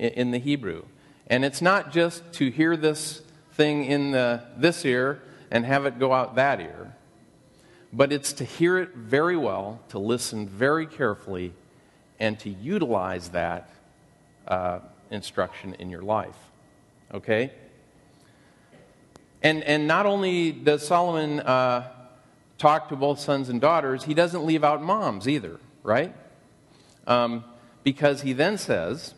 in 0.00 0.30
the 0.30 0.38
Hebrew. 0.38 0.84
And 1.26 1.44
it's 1.44 1.62
not 1.62 1.92
just 1.92 2.32
to 2.34 2.50
hear 2.50 2.76
this 2.76 3.22
thing 3.52 3.84
in 3.84 4.12
the, 4.12 4.42
this 4.56 4.84
ear 4.84 5.22
and 5.50 5.64
have 5.64 5.86
it 5.86 5.98
go 5.98 6.12
out 6.12 6.34
that 6.36 6.60
ear, 6.60 6.94
but 7.92 8.12
it's 8.12 8.32
to 8.34 8.44
hear 8.44 8.78
it 8.78 8.94
very 8.94 9.36
well, 9.36 9.80
to 9.90 9.98
listen 9.98 10.48
very 10.48 10.86
carefully, 10.86 11.52
and 12.18 12.38
to 12.40 12.50
utilize 12.50 13.30
that 13.30 13.70
uh, 14.48 14.80
instruction 15.10 15.74
in 15.74 15.90
your 15.90 16.02
life. 16.02 16.36
Okay? 17.12 17.52
And, 19.42 19.62
and 19.64 19.86
not 19.86 20.06
only 20.06 20.52
does 20.52 20.86
Solomon 20.86 21.40
uh, 21.40 21.88
talk 22.58 22.88
to 22.90 22.96
both 22.96 23.18
sons 23.18 23.48
and 23.48 23.60
daughters, 23.60 24.04
he 24.04 24.14
doesn't 24.14 24.44
leave 24.44 24.62
out 24.62 24.82
moms 24.82 25.26
either, 25.26 25.58
right? 25.82 26.14
Um, 27.06 27.44
because 27.82 28.22
he 28.22 28.32
then 28.32 28.58
says, 28.58 29.14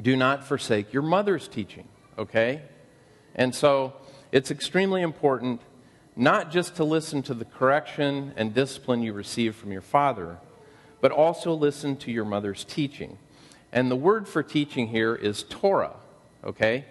Do 0.00 0.16
not 0.16 0.44
forsake 0.44 0.92
your 0.92 1.02
mother's 1.02 1.48
teaching, 1.48 1.88
okay? 2.18 2.62
And 3.34 3.54
so 3.54 3.94
it's 4.32 4.50
extremely 4.50 5.02
important 5.02 5.60
not 6.16 6.50
just 6.50 6.76
to 6.76 6.84
listen 6.84 7.22
to 7.22 7.34
the 7.34 7.44
correction 7.44 8.32
and 8.36 8.54
discipline 8.54 9.02
you 9.02 9.12
receive 9.12 9.54
from 9.54 9.70
your 9.70 9.82
father, 9.82 10.38
but 11.00 11.12
also 11.12 11.52
listen 11.52 11.96
to 11.98 12.10
your 12.10 12.24
mother's 12.24 12.64
teaching. 12.64 13.18
And 13.72 13.90
the 13.90 13.96
word 13.96 14.26
for 14.26 14.42
teaching 14.42 14.88
here 14.88 15.14
is 15.14 15.42
Torah, 15.42 15.94
okay? 16.42 16.86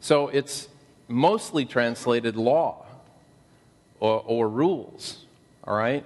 So 0.00 0.28
it's 0.28 0.68
mostly 1.08 1.64
translated 1.64 2.36
law 2.36 2.84
or, 3.98 4.22
or 4.26 4.48
rules, 4.48 5.24
all 5.64 5.76
right? 5.76 6.04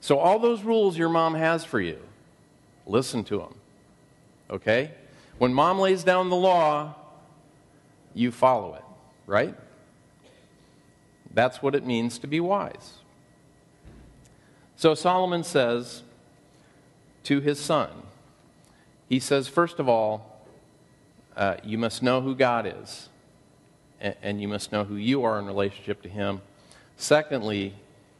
So 0.00 0.18
all 0.18 0.38
those 0.38 0.62
rules 0.62 0.98
your 0.98 1.08
mom 1.08 1.34
has 1.34 1.64
for 1.64 1.80
you, 1.80 1.98
listen 2.86 3.24
to 3.24 3.38
them, 3.38 3.54
okay? 4.50 4.90
When 5.38 5.52
mom 5.52 5.78
lays 5.78 6.04
down 6.04 6.30
the 6.30 6.36
law, 6.36 6.94
you 8.14 8.30
follow 8.30 8.74
it, 8.74 8.84
right? 9.26 9.54
That's 11.32 11.62
what 11.62 11.74
it 11.74 11.84
means 11.84 12.18
to 12.20 12.26
be 12.26 12.40
wise. 12.40 12.94
So 14.76 14.94
Solomon 14.94 15.42
says 15.42 16.02
to 17.24 17.40
his 17.40 17.58
son, 17.58 17.90
he 19.08 19.20
says, 19.20 19.48
first 19.48 19.78
of 19.78 19.88
all, 19.88 20.34
uh, 21.36 21.56
you 21.62 21.78
must 21.78 22.02
know 22.02 22.20
who 22.20 22.34
God 22.34 22.66
is, 22.66 23.08
and, 24.00 24.14
and 24.22 24.40
you 24.40 24.48
must 24.48 24.72
know 24.72 24.84
who 24.84 24.96
you 24.96 25.24
are 25.24 25.38
in 25.38 25.46
relationship 25.46 26.02
to 26.02 26.08
Him. 26.08 26.40
Secondly, 26.96 27.74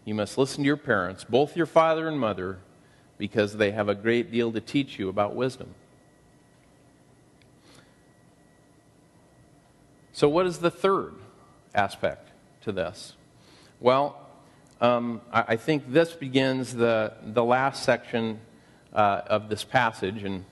you 0.04 0.14
must 0.14 0.37
listen 0.37 0.62
to 0.62 0.66
your 0.66 0.76
parents, 0.76 1.25
both 1.25 1.56
your 1.56 1.66
father 1.66 2.09
and 2.09 2.18
mother, 2.18 2.59
because 3.16 3.56
they 3.56 3.71
have 3.71 3.88
a 3.88 3.94
great 3.94 4.30
deal 4.33 4.52
to 4.52 4.61
teach 4.61 4.99
you 4.99 5.09
about 5.09 5.35
wisdom. 5.35 5.75
So, 10.14 10.28
what 10.28 10.47
is 10.47 10.59
the 10.59 10.71
third 10.71 11.14
aspect 11.75 12.30
to 12.62 12.71
this? 12.71 13.14
Well, 13.80 14.16
um, 14.80 15.21
I, 15.33 15.44
I, 15.49 15.56
think 15.56 15.92
this 15.92 16.12
begins 16.12 16.73
the, 16.73 17.14
the 17.21 17.42
last 17.42 17.83
section 17.83 18.38
uh, 18.92 19.23
of 19.26 19.49
this 19.49 19.64
passage, 19.64 20.23
and 20.23 20.44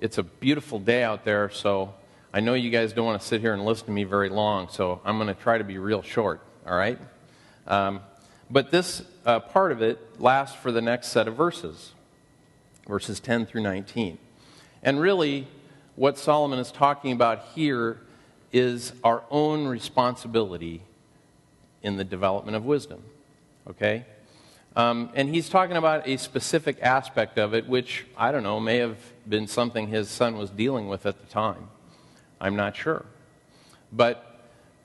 it's 0.00 0.18
a 0.18 0.24
beautiful 0.24 0.80
day 0.80 1.04
out 1.04 1.24
there, 1.24 1.50
so 1.50 1.94
I 2.34 2.40
know 2.40 2.54
you 2.54 2.68
guys 2.68 2.92
don't 2.92 3.06
want 3.06 3.20
to 3.20 3.26
sit 3.26 3.40
here 3.40 3.54
and 3.54 3.64
listen 3.64 3.86
to 3.86 3.92
me 3.92 4.02
very 4.02 4.28
long, 4.28 4.70
so 4.70 5.00
I'm 5.04 5.18
going 5.18 5.32
to 5.32 5.40
try 5.40 5.56
to 5.56 5.62
be 5.64 5.78
real 5.78 6.02
short, 6.02 6.40
all 6.66 6.76
right? 6.76 6.98
Um, 7.68 8.00
but 8.50 8.72
this 8.72 9.04
uh, 9.24 9.38
part 9.38 9.70
of 9.70 9.82
it 9.82 10.20
lasts 10.20 10.56
for 10.56 10.72
the 10.72 10.82
next 10.82 11.10
set 11.10 11.28
of 11.28 11.36
verses, 11.36 11.92
verses 12.88 13.20
10 13.20 13.46
through 13.46 13.62
19. 13.62 14.18
And 14.82 15.00
really, 15.00 15.46
what 15.94 16.18
Solomon 16.18 16.58
is 16.58 16.72
talking 16.72 17.12
about 17.12 17.44
here 17.54 18.00
is 18.52 18.92
our 19.04 19.22
own 19.30 19.66
responsibility 19.66 20.82
in 21.82 21.96
the 21.96 22.04
development 22.04 22.56
of 22.56 22.64
wisdom, 22.64 23.02
okay? 23.68 24.04
Um, 24.74 25.10
and 25.14 25.28
he's 25.28 25.48
talking 25.48 25.76
about 25.76 26.06
a 26.06 26.16
specific 26.18 26.78
aspect 26.82 27.38
of 27.38 27.54
it, 27.54 27.66
which, 27.66 28.04
I 28.16 28.30
don't 28.30 28.42
know, 28.42 28.60
may 28.60 28.76
have 28.78 28.98
been 29.26 29.46
something 29.46 29.88
his 29.88 30.08
son 30.08 30.36
was 30.36 30.50
dealing 30.50 30.88
with 30.88 31.06
at 31.06 31.18
the 31.18 31.26
time. 31.26 31.68
I'm 32.40 32.56
not 32.56 32.76
sure. 32.76 33.06
But 33.90 34.40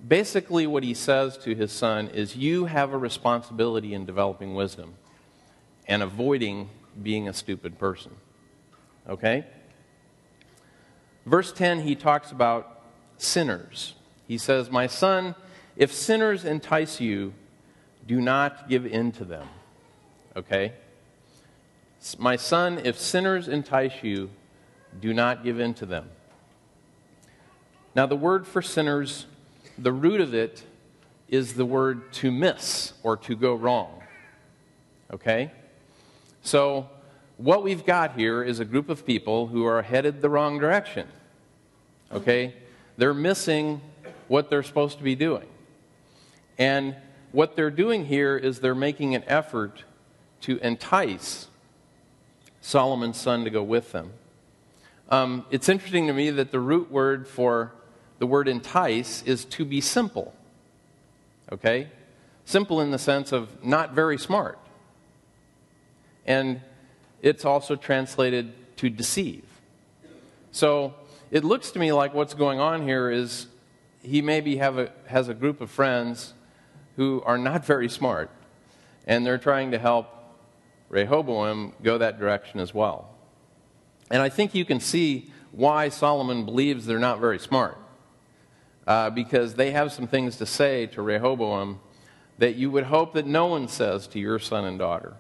basically, 0.08 0.65
what 0.65 0.84
he 0.84 0.94
says 0.94 1.38
to 1.39 1.53
his 1.56 1.72
son 1.72 2.08
is 2.08 2.38
you 2.38 2.65
have 2.65 2.94
a 2.94 2.98
responsibility 2.98 3.94
in 3.94 4.06
developing 4.06 4.56
wisdom 4.56 4.94
and 5.88 6.01
avoiding 6.01 6.70
being 7.01 7.27
a 7.27 7.34
stupid 7.34 7.77
person. 7.77 8.12
Okay? 9.10 9.46
Verse 11.25 11.51
10, 11.51 11.82
he 11.82 11.96
talks 11.96 12.32
about 12.32 12.80
sinners. 13.21 13.93
He 14.27 14.37
says, 14.37 14.69
My 14.69 14.87
son, 14.87 15.35
if 15.75 15.93
sinners 15.93 16.43
entice 16.45 16.99
you, 16.99 17.33
do 18.07 18.19
not 18.19 18.67
give 18.67 18.85
in 18.85 19.11
to 19.13 19.25
them. 19.25 19.47
Okay? 20.35 20.73
My 22.17 22.35
son, 22.35 22.81
if 22.83 22.99
sinners 22.99 23.47
entice 23.47 24.03
you, 24.03 24.29
do 24.99 25.13
not 25.13 25.43
give 25.43 25.59
in 25.59 25.73
to 25.75 25.85
them. 25.85 26.09
Now, 27.95 28.05
the 28.05 28.15
word 28.15 28.47
for 28.47 28.61
sinners, 28.61 29.25
the 29.77 29.91
root 29.91 30.21
of 30.21 30.33
it 30.33 30.63
is 31.27 31.53
the 31.53 31.65
word 31.65 32.11
to 32.13 32.31
miss 32.31 32.93
or 33.03 33.17
to 33.17 33.35
go 33.35 33.53
wrong. 33.53 34.01
Okay? 35.13 35.51
So, 36.41 36.89
what 37.37 37.63
we've 37.63 37.85
got 37.85 38.17
here 38.17 38.43
is 38.43 38.59
a 38.59 38.65
group 38.65 38.89
of 38.89 39.05
people 39.05 39.47
who 39.47 39.65
are 39.65 39.81
headed 39.81 40.21
the 40.21 40.29
wrong 40.29 40.59
direction. 40.59 41.07
Okay? 42.11 42.55
They're 43.01 43.15
missing 43.15 43.81
what 44.27 44.51
they're 44.51 44.62
supposed 44.62 45.00
to 45.00 45.03
be 45.03 45.15
doing. 45.15 45.48
And 46.60 46.96
what 47.31 47.55
they're 47.55 47.72
doing 47.72 48.05
here 48.05 48.38
is 48.38 48.60
they're 48.60 48.75
making 48.75 49.15
an 49.15 49.24
effort 49.25 49.86
to 50.41 50.60
entice 50.60 51.48
Solomon's 52.62 53.17
son 53.17 53.43
to 53.43 53.50
go 53.50 53.63
with 53.63 53.91
them. 53.91 54.13
Um, 55.10 55.48
it's 55.50 55.67
interesting 55.67 56.05
to 56.05 56.13
me 56.13 56.29
that 56.29 56.51
the 56.51 56.60
root 56.60 56.91
word 56.91 57.27
for 57.27 57.74
the 58.20 58.27
word 58.27 58.48
entice 58.48 59.24
is 59.24 59.46
to 59.46 59.65
be 59.65 59.81
simple. 59.81 60.36
Okay? 61.51 61.88
Simple 62.46 62.81
in 62.81 62.91
the 62.91 63.00
sense 63.00 63.31
of 63.31 63.65
not 63.65 63.93
very 63.93 64.20
smart. 64.20 64.60
And 66.27 66.62
it's 67.24 67.46
also 67.46 67.75
translated 67.75 68.53
to 68.77 68.91
deceive. 68.91 69.43
So 70.51 70.93
it 71.31 71.45
looks 71.45 71.71
to 71.71 71.79
me 71.79 71.93
like 71.93 72.13
what's 72.13 72.33
going 72.33 72.59
on 72.59 72.83
here 72.83 73.09
is 73.09 73.47
he 74.03 74.21
maybe 74.21 74.57
a, 74.57 74.91
has 75.07 75.29
a 75.29 75.33
group 75.33 75.61
of 75.61 75.71
friends 75.71 76.33
who 76.97 77.23
are 77.25 77.38
not 77.38 77.65
very 77.65 77.88
smart, 77.88 78.29
and 79.07 79.25
they're 79.25 79.38
trying 79.38 79.71
to 79.71 79.79
help 79.79 80.07
Rehoboam 80.89 81.73
go 81.81 81.97
that 81.97 82.19
direction 82.19 82.59
as 82.59 82.73
well. 82.73 83.09
And 84.09 84.21
I 84.21 84.27
think 84.27 84.53
you 84.53 84.65
can 84.65 84.81
see 84.81 85.31
why 85.53 85.88
Solomon 85.88 86.43
believes 86.43 86.85
they're 86.85 87.00
not 87.00 87.19
very 87.19 87.39
smart 87.39 87.77
uh, 88.85 89.09
because 89.09 89.55
they 89.55 89.71
have 89.71 89.93
some 89.93 90.07
things 90.07 90.35
to 90.38 90.45
say 90.45 90.85
to 90.88 91.01
Rehoboam 91.01 91.79
that 92.39 92.55
you 92.55 92.69
would 92.71 92.85
hope 92.85 93.13
that 93.13 93.25
no 93.25 93.45
one 93.45 93.69
says 93.69 94.05
to 94.07 94.19
your 94.19 94.38
son 94.38 94.65
and 94.65 94.77
daughter. 94.77 95.15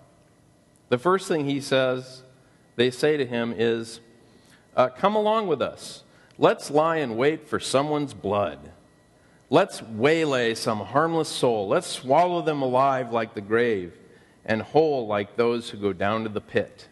The 0.89 0.97
first 0.97 1.29
thing 1.29 1.45
he 1.45 1.61
says, 1.61 2.23
they 2.75 2.91
say 2.91 3.15
to 3.15 3.25
him, 3.25 3.53
is, 3.55 4.01
uh, 4.75 4.89
Come 4.89 5.15
along 5.15 5.47
with 5.47 5.61
us. 5.61 6.03
Let's 6.37 6.71
lie 6.71 6.97
in 6.97 7.17
wait 7.17 7.47
for 7.47 7.59
someone's 7.59 8.13
blood. 8.13 8.71
Let's 9.49 9.81
waylay 9.81 10.55
some 10.55 10.79
harmless 10.79 11.29
soul. 11.29 11.67
Let's 11.67 11.87
swallow 11.87 12.41
them 12.41 12.61
alive 12.61 13.11
like 13.11 13.33
the 13.33 13.41
grave 13.41 13.93
and 14.45 14.61
whole 14.61 15.07
like 15.07 15.35
those 15.35 15.69
who 15.69 15.77
go 15.77 15.93
down 15.93 16.23
to 16.23 16.29
the 16.29 16.41
pit. 16.41 16.87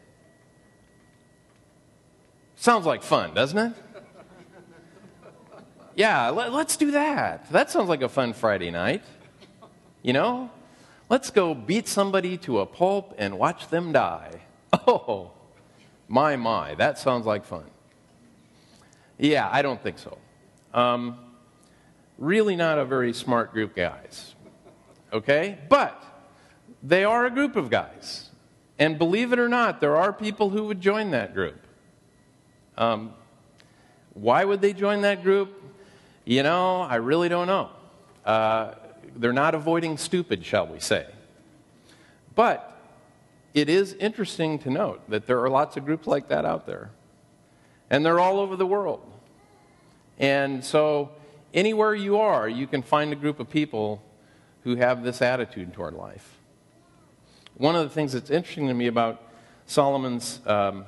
Sounds 2.56 2.86
like 2.86 3.02
fun, 3.02 3.34
doesn't 3.34 3.58
it? 3.58 3.74
Yeah, 5.96 6.30
let, 6.30 6.54
us 6.54 6.78
do 6.78 6.92
that. 6.92 7.52
That 7.52 7.70
sounds 7.70 7.90
like 7.90 8.02
a 8.02 8.08
fun 8.08 8.32
Friday 8.32 8.72
night. 8.72 9.04
You 10.02 10.14
know? 10.14 10.50
Let's 11.10 11.30
go 11.30 11.54
beat 11.54 11.90
somebody 11.90 12.38
to 12.38 12.60
a 12.60 12.66
pulp 12.66 13.16
and 13.18 13.38
watch 13.38 13.68
them 13.68 13.92
die. 13.92 14.42
Oh, 14.88 15.32
my, 16.10 16.36
my, 16.36 16.76
that 16.76 16.98
sounds 16.98 17.26
like 17.26 17.46
fun. 17.46 17.64
Yeah, 19.18 19.48
I 19.50 19.62
don't 19.62 19.82
think 19.82 20.00
so. 20.00 20.18
Um, 20.74 21.20
really 22.18 22.56
not 22.56 22.80
a 22.80 22.86
very 22.86 23.14
smart 23.14 23.54
group 23.54 23.76
guys. 23.76 24.36
Okay? 25.14 25.60
But 25.70 26.04
they 26.82 27.04
are 27.04 27.26
a 27.26 27.30
group 27.30 27.56
of 27.56 27.70
guys. 27.70 28.30
And 28.80 28.98
believe 28.98 29.34
it 29.34 29.40
or 29.40 29.50
not, 29.50 29.82
there 29.82 29.98
are 29.98 30.12
people 30.12 30.50
who 30.50 30.66
would 30.66 30.82
join 30.82 31.12
that 31.12 31.34
group. 31.34 31.60
Um, 32.78 33.14
why 34.14 34.44
would 34.46 34.62
they 34.62 34.74
join 34.74 35.02
that 35.02 35.22
group? 35.22 35.62
You 36.26 36.44
know, 36.44 36.82
I 36.82 36.96
really 36.96 37.30
don't 37.30 37.48
know. 37.48 37.70
Uh, 38.26 38.74
they're 39.16 39.34
not 39.34 39.54
avoiding 39.54 39.98
stupid, 39.98 40.46
shall 40.46 40.66
we 40.66 40.80
say. 40.80 41.06
But 42.36 42.79
it 43.54 43.70
is 43.70 43.94
interesting 43.94 44.60
to 44.60 44.70
note 44.70 45.10
that 45.10 45.28
there 45.28 45.42
are 45.44 45.50
lots 45.50 45.78
of 45.78 45.86
groups 45.86 46.08
like 46.08 46.30
that 46.30 46.46
out 46.46 46.66
there. 46.66 46.92
And 47.90 48.06
they're 48.06 48.20
all 48.20 48.40
over 48.40 48.56
the 48.56 48.68
world. 48.68 49.02
And 50.20 50.64
so, 50.64 51.12
anywhere 51.54 51.96
you 51.96 52.18
are, 52.18 52.48
you 52.48 52.68
can 52.68 52.84
find 52.84 53.12
a 53.12 53.16
group 53.16 53.40
of 53.40 53.50
people 53.50 54.04
who 54.64 54.76
have 54.76 55.04
this 55.04 55.22
attitude 55.22 55.74
toward 55.74 55.94
life. 55.94 56.38
One 57.56 57.76
of 57.76 57.84
the 57.84 57.90
things 57.90 58.14
that's 58.14 58.30
interesting 58.30 58.68
to 58.68 58.74
me 58.74 58.88
about 58.88 59.22
Solomon's 59.66 60.42
um, 60.46 60.86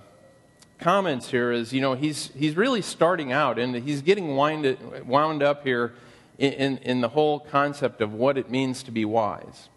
comments 0.80 1.30
here 1.30 1.51
is, 1.51 1.74
you 1.74 1.82
know, 1.82 1.94
he's, 1.94 2.32
he's 2.36 2.56
really 2.56 2.82
starting 2.82 3.32
out 3.32 3.58
and 3.58 3.75
he's 3.75 4.01
getting 4.01 4.36
wind, 4.36 4.77
wound 5.06 5.41
up 5.41 5.63
here 5.63 5.94
in, 6.38 6.53
in, 6.53 6.77
in 6.80 7.01
the 7.01 7.10
whole 7.10 7.39
concept 7.39 8.01
of 8.01 8.13
what 8.13 8.38
it 8.38 8.50
means 8.50 8.84
to 8.84 8.91
be 8.91 9.06
wise. 9.06 9.70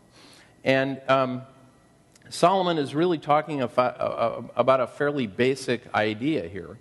And 0.64 1.00
um, 1.08 1.42
Solomon 2.30 2.78
is 2.78 2.94
really 2.94 3.18
talking 3.18 3.62
about 3.62 4.80
a 4.80 4.86
fairly 4.86 5.26
basic 5.26 5.82
idea 5.94 6.48
here. 6.48 6.78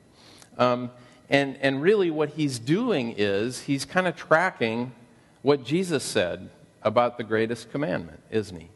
Um, 0.58 0.92
and, 1.30 1.58
and 1.58 1.82
really, 1.82 2.12
what 2.12 2.30
he's 2.30 2.60
doing 2.60 3.16
is 3.18 3.62
he's 3.62 3.86
kind 3.86 4.08
of 4.08 4.16
tracking 4.16 4.94
what 5.42 5.64
Jesus 5.64 6.04
said 6.04 6.50
about 6.82 7.18
the 7.18 7.24
greatest 7.24 7.72
commandment, 7.72 8.22
isn't 8.30 8.60
he? 8.60 8.70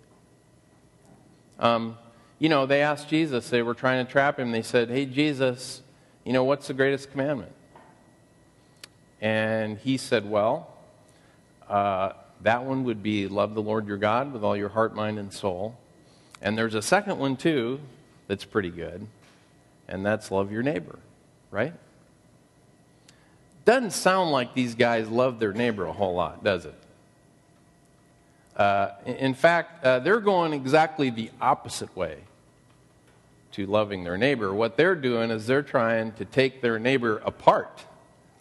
Um, 1.59 1.97
you 2.39 2.49
know, 2.49 2.65
they 2.65 2.81
asked 2.81 3.09
Jesus, 3.09 3.49
they 3.49 3.61
were 3.61 3.73
trying 3.73 4.05
to 4.05 4.11
trap 4.11 4.39
him. 4.39 4.51
They 4.51 4.61
said, 4.61 4.89
Hey, 4.89 5.05
Jesus, 5.05 5.81
you 6.23 6.33
know, 6.33 6.43
what's 6.43 6.67
the 6.67 6.73
greatest 6.73 7.11
commandment? 7.11 7.51
And 9.21 9.77
he 9.79 9.97
said, 9.97 10.29
Well, 10.29 10.71
uh, 11.67 12.13
that 12.41 12.63
one 12.63 12.83
would 12.83 13.01
be 13.01 13.27
love 13.27 13.55
the 13.55 13.61
Lord 13.61 13.87
your 13.87 13.97
God 13.97 14.31
with 14.31 14.43
all 14.43 14.55
your 14.55 14.69
heart, 14.69 14.95
mind, 14.95 15.17
and 15.17 15.33
soul. 15.33 15.77
And 16.41 16.57
there's 16.57 16.75
a 16.75 16.81
second 16.81 17.17
one, 17.17 17.35
too, 17.35 17.79
that's 18.27 18.45
pretty 18.45 18.69
good, 18.69 19.07
and 19.87 20.05
that's 20.05 20.31
love 20.31 20.51
your 20.51 20.63
neighbor, 20.63 20.99
right? 21.49 21.73
Doesn't 23.65 23.91
sound 23.91 24.31
like 24.31 24.53
these 24.53 24.75
guys 24.75 25.09
love 25.09 25.39
their 25.39 25.53
neighbor 25.53 25.85
a 25.85 25.93
whole 25.93 26.13
lot, 26.13 26.43
does 26.43 26.65
it? 26.65 26.75
Uh, 28.55 28.89
in 29.05 29.33
fact, 29.33 29.83
uh, 29.83 29.99
they're 29.99 30.19
going 30.19 30.53
exactly 30.53 31.09
the 31.09 31.29
opposite 31.39 31.95
way 31.95 32.17
to 33.51 33.65
loving 33.65 34.03
their 34.03 34.17
neighbor. 34.17 34.53
What 34.53 34.77
they're 34.77 34.95
doing 34.95 35.31
is 35.31 35.47
they're 35.47 35.63
trying 35.63 36.11
to 36.13 36.25
take 36.25 36.61
their 36.61 36.79
neighbor 36.79 37.21
apart, 37.25 37.83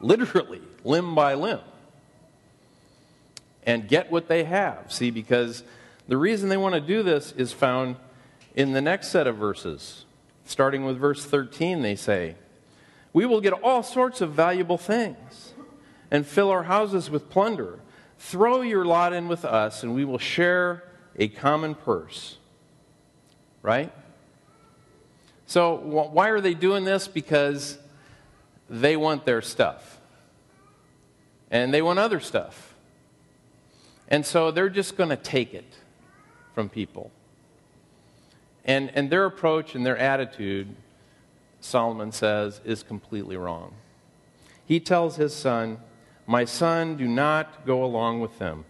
literally, 0.00 0.62
limb 0.84 1.14
by 1.14 1.34
limb, 1.34 1.60
and 3.64 3.88
get 3.88 4.10
what 4.10 4.28
they 4.28 4.44
have. 4.44 4.92
See, 4.92 5.10
because 5.10 5.64
the 6.08 6.16
reason 6.16 6.48
they 6.48 6.56
want 6.56 6.74
to 6.74 6.80
do 6.80 7.02
this 7.02 7.32
is 7.32 7.52
found 7.52 7.96
in 8.54 8.72
the 8.72 8.80
next 8.80 9.08
set 9.08 9.26
of 9.26 9.36
verses. 9.36 10.04
Starting 10.44 10.84
with 10.84 10.98
verse 10.98 11.24
13, 11.24 11.82
they 11.82 11.96
say, 11.96 12.36
We 13.12 13.26
will 13.26 13.40
get 13.40 13.52
all 13.52 13.82
sorts 13.82 14.20
of 14.20 14.32
valuable 14.32 14.78
things 14.78 15.52
and 16.10 16.26
fill 16.26 16.50
our 16.50 16.64
houses 16.64 17.10
with 17.10 17.28
plunder. 17.28 17.80
Throw 18.18 18.60
your 18.60 18.84
lot 18.84 19.12
in 19.12 19.28
with 19.28 19.44
us, 19.44 19.82
and 19.82 19.94
we 19.94 20.04
will 20.04 20.18
share 20.18 20.84
a 21.16 21.28
common 21.28 21.74
purse. 21.74 22.38
Right? 23.62 23.92
So, 25.46 25.74
why 25.74 26.28
are 26.28 26.40
they 26.40 26.54
doing 26.54 26.84
this? 26.84 27.08
Because 27.08 27.78
they 28.70 28.96
want 28.96 29.24
their 29.24 29.42
stuff. 29.42 30.00
And 31.50 31.74
they 31.74 31.82
want 31.82 31.98
other 31.98 32.20
stuff. 32.20 32.74
And 34.08 34.24
so 34.24 34.50
they're 34.50 34.68
just 34.68 34.96
going 34.96 35.10
to 35.10 35.16
take 35.16 35.52
it 35.54 35.64
from 36.56 36.70
people. 36.70 37.10
And, 38.64 38.90
and 38.94 39.10
their 39.10 39.26
approach 39.26 39.74
and 39.74 39.84
their 39.84 39.98
attitude, 39.98 40.74
Solomon 41.60 42.12
says, 42.12 42.62
is 42.64 42.82
completely 42.82 43.36
wrong. 43.36 43.74
He 44.64 44.80
tells 44.80 45.16
his 45.16 45.34
son, 45.34 45.76
My 46.26 46.46
son, 46.46 46.96
do 46.96 47.06
not 47.06 47.66
go 47.66 47.84
along 47.84 48.20
with 48.20 48.38
them. 48.38 48.64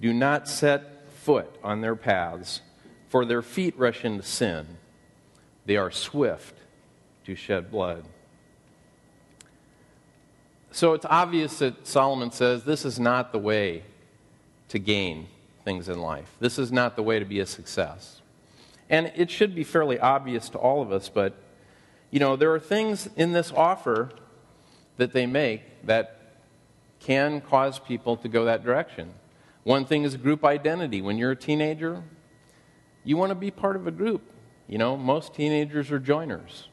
Do 0.00 0.14
not 0.14 0.48
set 0.48 1.10
foot 1.18 1.54
on 1.62 1.82
their 1.82 1.94
paths, 1.94 2.62
for 3.10 3.26
their 3.26 3.42
feet 3.42 3.78
rush 3.78 4.06
into 4.06 4.22
sin. 4.22 4.66
They 5.66 5.76
are 5.76 5.90
swift 5.90 6.54
to 7.26 7.34
shed 7.34 7.70
blood. 7.70 8.06
So 10.70 10.94
it's 10.94 11.06
obvious 11.10 11.58
that 11.58 11.86
Solomon 11.86 12.30
says 12.30 12.64
this 12.64 12.86
is 12.86 12.98
not 12.98 13.32
the 13.32 13.38
way 13.38 13.82
to 14.70 14.78
gain 14.78 15.26
things 15.64 15.88
in 15.88 16.00
life. 16.00 16.34
This 16.40 16.58
is 16.58 16.72
not 16.72 16.96
the 16.96 17.02
way 17.02 17.18
to 17.18 17.24
be 17.24 17.40
a 17.40 17.46
success. 17.46 18.20
And 18.90 19.12
it 19.14 19.30
should 19.30 19.54
be 19.54 19.64
fairly 19.64 19.98
obvious 19.98 20.48
to 20.50 20.58
all 20.58 20.80
of 20.82 20.92
us, 20.92 21.08
but 21.08 21.34
you 22.10 22.20
know, 22.20 22.36
there 22.36 22.52
are 22.54 22.60
things 22.60 23.08
in 23.16 23.32
this 23.32 23.52
offer 23.52 24.10
that 24.96 25.12
they 25.12 25.26
make 25.26 25.86
that 25.86 26.18
can 27.00 27.40
cause 27.40 27.78
people 27.78 28.16
to 28.16 28.28
go 28.28 28.46
that 28.46 28.64
direction. 28.64 29.12
One 29.64 29.84
thing 29.84 30.04
is 30.04 30.16
group 30.16 30.44
identity. 30.44 31.02
When 31.02 31.18
you're 31.18 31.32
a 31.32 31.36
teenager, 31.36 32.02
you 33.04 33.16
want 33.16 33.30
to 33.30 33.34
be 33.34 33.50
part 33.50 33.76
of 33.76 33.86
a 33.86 33.90
group. 33.90 34.22
You 34.66 34.78
know, 34.78 34.96
most 34.96 35.34
teenagers 35.34 35.90
are 35.90 35.98
joiners. 35.98 36.68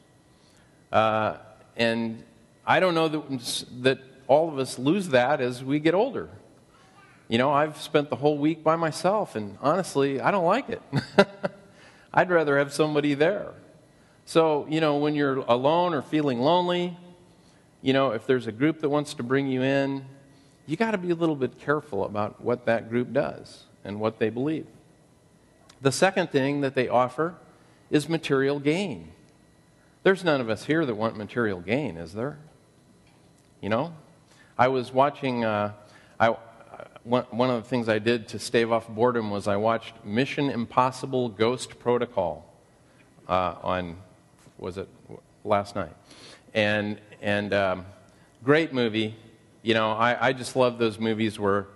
Uh, 0.92 1.38
and 1.76 2.24
I 2.66 2.80
don't 2.80 2.96
know 2.96 3.08
that, 3.10 3.66
that 3.84 4.00
all 4.28 4.50
of 4.50 4.58
us 4.58 4.80
lose 4.80 5.10
that 5.10 5.42
as 5.42 5.64
we 5.64 5.80
get 5.80 5.94
older. 5.94 6.30
You 7.28 7.40
know, 7.40 7.52
I've 7.52 7.78
spent 7.82 8.10
the 8.10 8.16
whole 8.16 8.38
week 8.38 8.64
by 8.64 8.76
myself, 8.76 9.36
and 9.36 9.58
honestly, 9.60 10.22
I 10.22 10.30
don't 10.30 10.46
like 10.46 10.70
it. 10.70 10.82
I'd 12.14 12.30
rather 12.30 12.58
have 12.58 12.72
somebody 12.72 13.16
there. 13.16 13.52
So, 14.26 14.68
you 14.70 14.80
know, 14.80 14.98
when 14.98 15.16
you're 15.16 15.38
alone 15.38 15.94
or 15.94 16.02
feeling 16.02 16.40
lonely, 16.40 16.96
you 17.82 17.94
know, 17.94 18.12
if 18.12 18.28
there's 18.28 18.48
a 18.48 18.52
group 18.52 18.80
that 18.82 18.90
wants 18.90 19.16
to 19.16 19.24
bring 19.24 19.48
you 19.48 19.64
in, 19.64 20.06
you 20.68 20.78
got 20.78 20.92
to 20.92 20.98
be 20.98 21.12
a 21.12 21.16
little 21.16 21.36
bit 21.36 21.60
careful 21.60 22.06
about 22.06 22.42
what 22.42 22.66
that 22.66 22.90
group 22.90 23.12
does 23.12 23.64
and 23.84 24.00
what 24.00 24.20
they 24.20 24.30
believe. 24.30 24.68
The 25.82 25.92
second 25.92 26.32
thing 26.32 26.62
that 26.62 26.74
they 26.74 26.88
offer 26.88 27.36
is 27.90 28.08
material 28.10 28.60
gain. 28.60 29.12
There's 30.04 30.24
none 30.24 30.42
of 30.42 30.50
us 30.50 30.66
here 30.66 30.86
that 30.86 30.96
want 30.96 31.18
material 31.18 31.60
gain, 31.60 31.98
is 31.98 32.14
there? 32.14 32.38
You 33.62 33.70
know? 33.70 33.94
I 34.58 34.70
was 34.70 34.92
watching, 34.92 35.44
uh, 35.44 35.74
I, 36.20 36.36
one, 37.06 37.50
of 37.52 37.64
the 37.64 37.70
things 37.70 37.88
I 37.88 38.00
did 38.00 38.28
to 38.30 38.40
stave 38.40 38.72
off 38.72 38.88
boredom 38.88 39.30
was 39.30 39.48
I 39.48 39.58
watched 39.58 40.04
Mission 40.04 40.50
Impossible 40.50 41.30
Ghost 41.30 41.78
Protocol 41.78 42.52
uh, 43.30 43.56
on, 43.62 43.98
was 44.58 44.80
it 44.80 44.90
last 45.44 45.76
night? 45.76 45.94
And, 46.56 47.00
and 47.22 47.54
um, 47.54 47.86
great 48.44 48.74
movie. 48.74 49.16
You 49.62 49.76
know, 49.76 49.92
I, 49.92 50.30
I 50.30 50.34
just 50.34 50.56
love 50.56 50.80
those 50.80 51.00
movies 51.00 51.40
where 51.40 51.68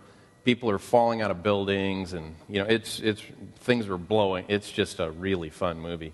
people 0.45 0.71
are 0.71 0.79
falling 0.79 1.21
out 1.21 1.29
of 1.29 1.43
buildings 1.43 2.13
and, 2.13 2.35
you 2.47 2.59
know, 2.59 2.65
it's, 2.67 2.99
it's, 2.99 3.21
things 3.57 3.87
are 3.87 3.97
blowing. 3.97 4.45
It's 4.47 4.71
just 4.71 4.99
a 4.99 5.11
really 5.11 5.51
fun 5.51 5.79
movie 5.79 6.13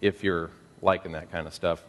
if 0.00 0.24
you're 0.24 0.50
liking 0.82 1.12
that 1.12 1.30
kind 1.30 1.46
of 1.46 1.54
stuff. 1.54 1.84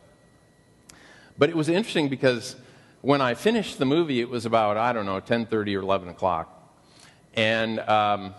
But 1.39 1.49
it 1.49 1.55
was 1.55 1.69
interesting 1.69 2.07
because 2.07 2.55
when 3.01 3.19
I 3.19 3.33
finished 3.33 3.79
the 3.79 3.85
movie, 3.85 4.21
it 4.21 4.29
was 4.29 4.45
about, 4.45 4.77
I 4.77 4.93
don't 4.93 5.05
know, 5.05 5.19
10.30 5.19 5.75
or 5.75 5.79
11 5.79 6.09
o'clock. 6.09 6.57
And 7.33 7.79
um, 7.79 8.35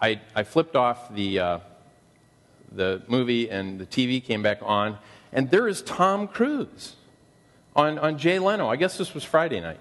I, 0.00 0.20
I, 0.34 0.42
flipped 0.42 0.74
off 0.74 1.14
the, 1.14 1.38
uh, 1.38 1.58
the 2.72 3.02
movie, 3.06 3.48
and 3.48 3.78
the 3.78 3.86
TV 3.86 4.22
came 4.24 4.42
back 4.42 4.58
on. 4.62 4.98
And 5.32 5.50
there 5.50 5.68
is 5.68 5.82
Tom 5.82 6.26
Cruise 6.26 6.96
on, 7.76 7.98
on 7.98 8.18
Jay 8.18 8.38
Leno. 8.38 8.68
I 8.68 8.76
guess 8.76 8.98
this 8.98 9.14
was 9.14 9.22
Friday 9.22 9.60
night. 9.60 9.78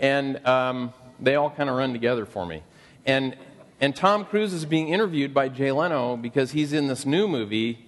And 0.00 0.44
um, 0.46 0.92
they 1.20 1.36
all 1.36 1.50
kind 1.50 1.70
of 1.70 1.76
run 1.76 1.92
together 1.92 2.26
for 2.26 2.44
me. 2.44 2.62
And, 3.06 3.36
and 3.80 3.94
Tom 3.94 4.24
Cruise 4.24 4.52
is 4.52 4.64
being 4.64 4.88
interviewed 4.88 5.32
by 5.32 5.48
Jay 5.48 5.70
Leno 5.70 6.16
because 6.16 6.52
he's 6.52 6.72
in 6.72 6.88
this 6.88 7.06
new 7.06 7.28
movie. 7.28 7.86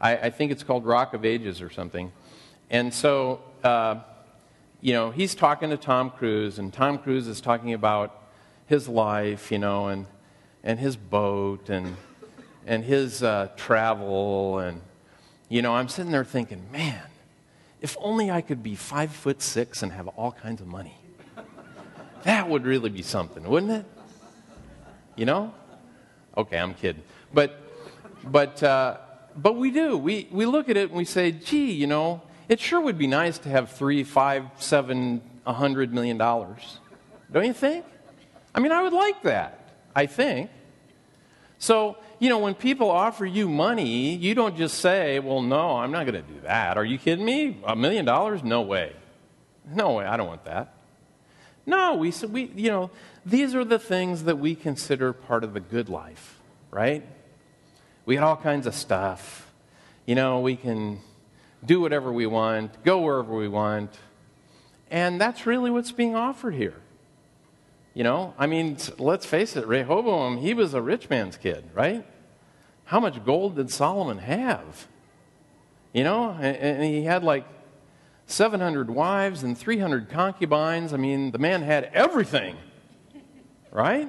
I, 0.00 0.16
I 0.16 0.30
think 0.30 0.50
it's 0.50 0.64
called 0.64 0.84
Rock 0.84 1.14
of 1.14 1.24
Ages 1.24 1.62
or 1.62 1.70
something. 1.70 2.10
And 2.70 2.92
so 2.92 3.40
uh, 3.62 3.96
you 4.80 4.92
know, 4.92 5.10
he's 5.10 5.34
talking 5.34 5.70
to 5.70 5.76
Tom 5.76 6.10
Cruise, 6.10 6.58
and 6.58 6.72
Tom 6.72 6.98
Cruise 6.98 7.26
is 7.26 7.40
talking 7.40 7.74
about 7.74 8.14
his 8.66 8.88
life, 8.88 9.50
you 9.50 9.58
know, 9.58 9.88
and, 9.88 10.06
and 10.62 10.78
his 10.78 10.96
boat 10.96 11.68
and, 11.68 11.96
and 12.66 12.84
his 12.84 13.22
uh, 13.22 13.48
travel. 13.56 14.58
And, 14.60 14.82
you 15.48 15.62
know, 15.62 15.74
I'm 15.74 15.88
sitting 15.88 16.12
there 16.12 16.24
thinking, 16.24 16.70
man, 16.70 17.02
if 17.80 17.96
only 18.00 18.30
I 18.30 18.40
could 18.40 18.62
be 18.62 18.74
five 18.74 19.10
foot 19.10 19.42
six 19.42 19.82
and 19.82 19.92
have 19.92 20.08
all 20.08 20.32
kinds 20.32 20.60
of 20.60 20.66
money. 20.66 20.94
That 22.24 22.48
would 22.48 22.64
really 22.64 22.90
be 22.90 23.02
something, 23.02 23.44
wouldn't 23.44 23.72
it? 23.72 23.84
You 25.16 25.24
know? 25.24 25.54
Okay, 26.36 26.58
I'm 26.58 26.74
kidding. 26.74 27.02
But, 27.32 27.60
but, 28.24 28.62
uh, 28.62 28.98
but 29.36 29.56
we 29.56 29.70
do. 29.70 29.96
We, 29.96 30.28
we 30.30 30.46
look 30.46 30.68
at 30.68 30.76
it 30.76 30.90
and 30.90 30.98
we 30.98 31.04
say, 31.04 31.32
gee, 31.32 31.72
you 31.72 31.86
know, 31.86 32.22
it 32.48 32.60
sure 32.60 32.80
would 32.80 32.98
be 32.98 33.06
nice 33.06 33.38
to 33.38 33.48
have 33.48 33.70
three, 33.70 34.04
five, 34.04 34.46
seven, 34.58 35.20
a 35.46 35.52
hundred 35.52 35.92
million 35.92 36.16
dollars. 36.18 36.80
Don't 37.30 37.44
you 37.44 37.52
think? 37.52 37.84
I 38.54 38.60
mean, 38.60 38.72
I 38.72 38.82
would 38.82 38.92
like 38.92 39.22
that, 39.22 39.70
I 39.94 40.06
think. 40.06 40.50
So, 41.58 41.96
you 42.18 42.28
know, 42.28 42.38
when 42.38 42.54
people 42.54 42.90
offer 42.90 43.26
you 43.26 43.48
money, 43.48 44.14
you 44.14 44.34
don't 44.34 44.56
just 44.56 44.78
say, 44.78 45.18
well, 45.18 45.42
no, 45.42 45.76
I'm 45.76 45.90
not 45.90 46.06
going 46.06 46.22
to 46.22 46.32
do 46.32 46.40
that. 46.42 46.76
Are 46.76 46.84
you 46.84 46.98
kidding 46.98 47.24
me? 47.24 47.58
A 47.64 47.76
million 47.76 48.04
dollars? 48.04 48.42
No 48.42 48.62
way. 48.62 48.94
No 49.66 49.94
way, 49.94 50.06
I 50.06 50.16
don't 50.16 50.28
want 50.28 50.44
that. 50.44 50.74
No, 51.66 51.96
we, 51.96 52.10
said 52.10 52.32
we, 52.32 52.44
you 52.54 52.70
know, 52.70 52.90
these 53.26 53.54
are 53.54 53.64
the 53.64 53.78
things 53.78 54.24
that 54.24 54.38
we 54.38 54.54
consider 54.54 55.12
part 55.12 55.44
of 55.44 55.52
the 55.52 55.60
good 55.60 55.90
life, 55.90 56.38
right? 56.70 57.04
We 58.06 58.14
got 58.14 58.24
all 58.24 58.36
kinds 58.36 58.66
of 58.66 58.74
stuff. 58.74 59.52
You 60.06 60.14
know, 60.14 60.40
we 60.40 60.56
can 60.56 61.00
do 61.64 61.80
whatever 61.80 62.12
we 62.12 62.26
want, 62.26 62.82
go 62.84 63.00
wherever 63.00 63.34
we 63.34 63.48
want. 63.48 63.98
And 64.90 65.20
that's 65.20 65.46
really 65.46 65.70
what's 65.70 65.92
being 65.92 66.14
offered 66.16 66.54
here. 66.54 66.80
You 67.94 68.04
know, 68.04 68.34
I 68.38 68.46
mean, 68.46 68.76
let's 68.98 69.26
face 69.26 69.56
it, 69.56 69.66
Rehoboam, 69.66 70.38
he 70.38 70.54
was 70.54 70.72
a 70.72 70.80
rich 70.80 71.10
man's 71.10 71.36
kid, 71.36 71.68
right? 71.74 72.06
How 72.84 73.00
much 73.00 73.24
gold 73.24 73.56
did 73.56 73.70
Solomon 73.70 74.18
have? 74.18 74.86
You 75.92 76.04
know, 76.04 76.30
and, 76.30 76.82
he 76.82 77.02
had 77.02 77.24
like 77.24 77.44
700 78.26 78.88
wives 78.88 79.42
and 79.42 79.58
300 79.58 80.08
concubines. 80.08 80.92
I 80.92 80.96
mean, 80.96 81.32
the 81.32 81.38
man 81.38 81.62
had 81.62 81.90
everything, 81.92 82.56
right? 83.72 84.08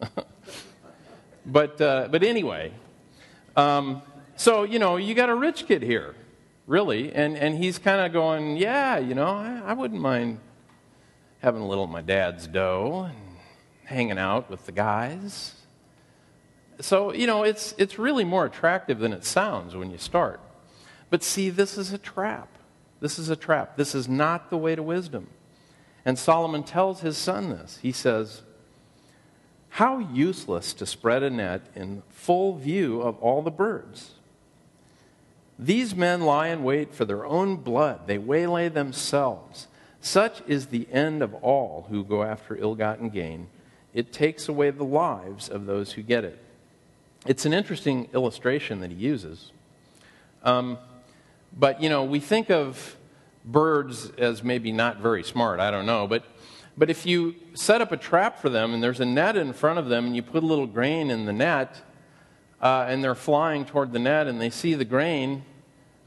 but, 1.46 1.80
uh, 1.80 2.08
but 2.10 2.22
anyway, 2.22 2.72
um, 3.56 4.02
so, 4.36 4.64
you 4.64 4.78
know, 4.78 4.96
you 4.96 5.14
got 5.14 5.28
a 5.28 5.34
rich 5.34 5.66
kid 5.66 5.82
here, 5.82 6.14
really, 6.66 7.12
and, 7.12 7.36
and 7.36 7.56
he's 7.56 7.78
kind 7.78 8.04
of 8.04 8.12
going, 8.12 8.56
yeah, 8.56 8.98
you 8.98 9.14
know, 9.14 9.26
I, 9.26 9.62
I 9.66 9.72
wouldn't 9.72 10.00
mind 10.00 10.40
having 11.40 11.62
a 11.62 11.66
little 11.66 11.84
of 11.84 11.90
my 11.90 12.02
dad's 12.02 12.46
dough 12.46 13.08
and 13.08 13.36
hanging 13.84 14.18
out 14.18 14.50
with 14.50 14.66
the 14.66 14.72
guys. 14.72 15.54
So, 16.80 17.12
you 17.12 17.26
know, 17.26 17.44
it's, 17.44 17.74
it's 17.78 17.98
really 17.98 18.24
more 18.24 18.44
attractive 18.44 18.98
than 18.98 19.12
it 19.12 19.24
sounds 19.24 19.74
when 19.74 19.90
you 19.90 19.98
start. 19.98 20.40
But 21.08 21.22
see, 21.22 21.50
this 21.50 21.78
is 21.78 21.92
a 21.92 21.98
trap. 21.98 22.48
This 23.00 23.18
is 23.18 23.30
a 23.30 23.36
trap. 23.36 23.76
This 23.76 23.94
is 23.94 24.08
not 24.08 24.50
the 24.50 24.56
way 24.56 24.74
to 24.74 24.82
wisdom. 24.82 25.28
And 26.04 26.18
Solomon 26.18 26.62
tells 26.62 27.00
his 27.00 27.16
son 27.16 27.50
this. 27.50 27.78
He 27.82 27.92
says, 27.92 28.42
How 29.70 29.98
useless 29.98 30.72
to 30.74 30.86
spread 30.86 31.22
a 31.22 31.30
net 31.30 31.66
in 31.74 32.02
full 32.08 32.56
view 32.56 33.00
of 33.00 33.18
all 33.18 33.42
the 33.42 33.50
birds. 33.50 34.12
These 35.58 35.94
men 35.94 36.22
lie 36.22 36.48
in 36.48 36.62
wait 36.62 36.94
for 36.94 37.04
their 37.04 37.24
own 37.24 37.56
blood, 37.56 38.06
they 38.06 38.18
waylay 38.18 38.68
themselves. 38.68 39.68
Such 40.00 40.42
is 40.46 40.66
the 40.66 40.86
end 40.92 41.22
of 41.22 41.34
all 41.34 41.86
who 41.90 42.04
go 42.04 42.22
after 42.22 42.56
ill 42.56 42.74
gotten 42.74 43.08
gain. 43.08 43.48
It 43.92 44.12
takes 44.12 44.48
away 44.48 44.70
the 44.70 44.84
lives 44.84 45.48
of 45.48 45.66
those 45.66 45.92
who 45.92 46.02
get 46.02 46.24
it. 46.24 46.38
It's 47.26 47.44
an 47.44 47.52
interesting 47.52 48.08
illustration 48.14 48.80
that 48.80 48.90
he 48.90 48.96
uses. 48.96 49.50
Um, 50.44 50.78
but, 51.58 51.82
you 51.82 51.88
know, 51.88 52.04
we 52.04 52.20
think 52.20 52.50
of 52.50 52.96
birds 53.44 54.10
as 54.18 54.44
maybe 54.44 54.70
not 54.70 54.98
very 54.98 55.24
smart. 55.24 55.58
I 55.58 55.70
don't 55.70 55.86
know. 55.86 56.06
But, 56.06 56.24
but 56.76 56.90
if 56.90 57.06
you 57.06 57.34
set 57.54 57.80
up 57.80 57.90
a 57.90 57.96
trap 57.96 58.38
for 58.38 58.48
them 58.48 58.74
and 58.74 58.82
there's 58.82 59.00
a 59.00 59.06
net 59.06 59.36
in 59.36 59.52
front 59.52 59.78
of 59.78 59.88
them 59.88 60.06
and 60.06 60.14
you 60.14 60.22
put 60.22 60.42
a 60.42 60.46
little 60.46 60.66
grain 60.66 61.10
in 61.10 61.24
the 61.24 61.32
net 61.32 61.80
uh, 62.60 62.86
and 62.88 63.02
they're 63.02 63.14
flying 63.14 63.64
toward 63.64 63.92
the 63.92 63.98
net 63.98 64.26
and 64.26 64.40
they 64.40 64.50
see 64.50 64.74
the 64.74 64.84
grain, 64.84 65.44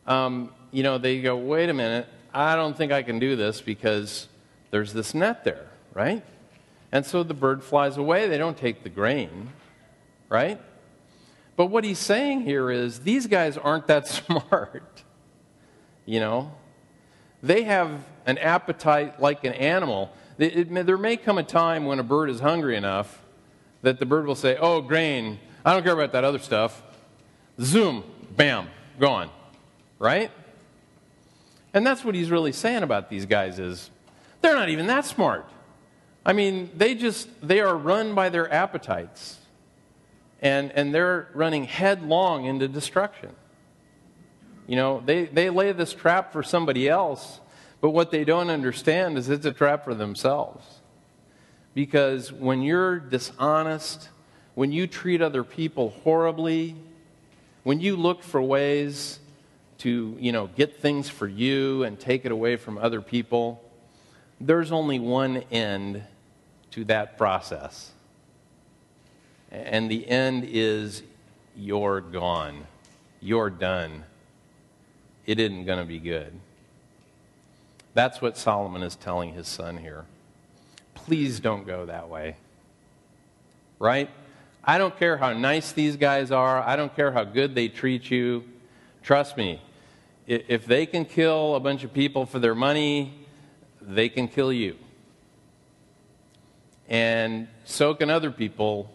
um, 0.08 0.52
you 0.72 0.84
know, 0.84 0.98
they 0.98 1.22
go, 1.22 1.36
wait 1.36 1.70
a 1.70 1.74
minute, 1.74 2.08
I 2.34 2.56
don't 2.56 2.76
think 2.76 2.92
I 2.92 3.04
can 3.04 3.20
do 3.20 3.36
this 3.36 3.62
because 3.62 4.28
there's 4.72 4.94
this 4.94 5.14
net 5.14 5.44
there, 5.44 5.68
right? 5.94 6.24
And 6.92 7.06
so 7.06 7.24
the 7.24 7.34
bird 7.34 7.64
flies 7.64 7.98
away. 7.98 8.28
They 8.28 8.38
don't 8.38 8.58
take 8.58 8.84
the 8.84 8.90
grain, 8.90 9.50
right? 10.28 10.60
But 11.56 11.68
what 11.68 11.84
he's 11.84 12.00
saying 12.00 12.42
here 12.42 12.72
is 12.72 13.00
these 13.00 13.28
guys 13.28 13.58
aren't 13.58 13.88
that 13.88 14.08
smart. 14.08 15.04
You 16.06 16.20
know? 16.20 16.52
They 17.44 17.64
have 17.64 18.04
an 18.26 18.38
appetite 18.38 19.22
like 19.22 19.44
an 19.44 19.54
animal. 19.54 20.12
It, 20.38 20.72
it, 20.72 20.86
there 20.86 20.98
may 20.98 21.18
come 21.18 21.38
a 21.38 21.44
time 21.44 21.86
when 21.86 22.00
a 22.00 22.04
bird 22.04 22.30
is 22.30 22.40
hungry 22.40 22.76
enough 22.76 23.24
that 23.82 24.00
the 24.00 24.06
bird 24.06 24.26
will 24.26 24.36
say, 24.36 24.58
Oh, 24.58 24.82
grain, 24.82 25.40
I 25.66 25.74
don't 25.74 25.84
care 25.84 25.94
about 25.94 26.14
that 26.14 26.24
other 26.24 26.40
stuff. 26.40 26.82
Zoom, 27.60 28.04
bam, 28.36 28.70
gone. 29.00 29.30
Right? 29.98 30.32
And 31.74 31.86
that's 31.86 32.04
what 32.04 32.16
he's 32.16 32.32
really 32.32 32.52
saying 32.52 32.84
about 32.84 33.10
these 33.10 33.26
guys 33.26 33.60
is 33.60 33.92
they're 34.42 34.56
not 34.56 34.70
even 34.70 34.88
that 34.88 35.06
smart. 35.06 35.46
I 36.26 36.34
mean, 36.34 36.72
they 36.76 36.96
just 36.96 37.28
they 37.46 37.60
are 37.60 37.76
run 37.76 38.16
by 38.16 38.30
their 38.30 38.52
appetites. 38.52 39.38
And 40.42 40.72
and 40.72 40.96
they're 40.96 41.28
running 41.34 41.66
headlong 41.66 42.46
into 42.46 42.68
destruction. 42.68 43.36
You 44.70 44.76
know, 44.76 45.02
they, 45.04 45.26
they 45.26 45.50
lay 45.50 45.72
this 45.72 45.94
trap 45.94 46.32
for 46.32 46.44
somebody 46.44 46.88
else, 46.88 47.40
but 47.82 47.90
what 47.90 48.12
they 48.12 48.24
don't 48.24 48.52
understand 48.52 49.18
is 49.18 49.28
it's 49.28 49.48
a 49.48 49.52
trap 49.52 49.84
for 49.84 49.96
themselves. 49.96 50.64
Because 51.74 52.32
when 52.32 52.62
you're 52.62 53.00
dishonest, 53.00 54.10
when 54.60 54.74
you 54.74 54.88
treat 54.88 55.22
other 55.22 55.46
people 55.46 55.92
horribly, 56.04 56.76
when 57.64 57.80
you 57.80 57.96
look 57.96 58.22
for 58.22 58.42
ways 58.42 59.18
to, 59.78 60.18
you 60.20 60.34
know, 60.34 60.48
get 60.48 60.82
things 60.82 61.08
for 61.08 61.30
you 61.30 61.84
and 61.84 61.98
take 61.98 62.26
it 62.26 62.32
away 62.34 62.58
from 62.58 62.78
other 62.78 63.00
people, 63.00 63.64
there's 64.42 64.74
only 64.74 65.00
one 65.00 65.38
end 65.50 66.04
to 66.72 66.84
that 66.84 67.18
process. 67.18 67.92
And 69.50 69.90
the 69.90 70.06
end 70.06 70.44
is 70.46 71.04
you're 71.56 72.02
gone. 72.02 72.68
You're 73.22 73.50
done. 73.50 74.04
It 75.26 75.40
isn't 75.40 75.68
going 75.68 75.80
to 75.80 75.86
be 75.86 76.00
good. 76.00 76.38
That's 77.94 78.22
what 78.22 78.38
Solomon 78.38 78.84
is 78.84 78.98
telling 78.98 79.36
his 79.36 79.48
son 79.48 79.78
here. 79.78 80.04
Please 80.96 81.40
don't 81.40 81.66
go 81.66 81.86
that 81.86 82.10
way. 82.10 82.36
Right? 83.80 84.10
I 84.64 84.78
don't 84.78 84.98
care 84.98 85.18
how 85.18 85.34
nice 85.34 85.72
these 85.72 85.96
guys 85.96 86.32
are. 86.32 86.62
I 86.62 86.76
don't 86.76 86.96
care 86.96 87.12
how 87.12 87.24
good 87.24 87.56
they 87.56 87.68
treat 87.68 88.12
you. 88.12 88.44
Trust 89.02 89.38
me, 89.38 89.62
if 90.28 90.66
they 90.66 90.86
can 90.86 91.06
kill 91.06 91.56
a 91.56 91.60
bunch 91.60 91.84
of 91.84 91.94
people 91.94 92.26
for 92.26 92.40
their 92.40 92.54
money, 92.54 93.14
they 93.82 94.10
can 94.10 94.28
kill 94.28 94.54
you. 94.54 94.76
And 96.88 97.48
so 97.66 97.94
can 97.94 98.10
other 98.10 98.32
people 98.32 98.92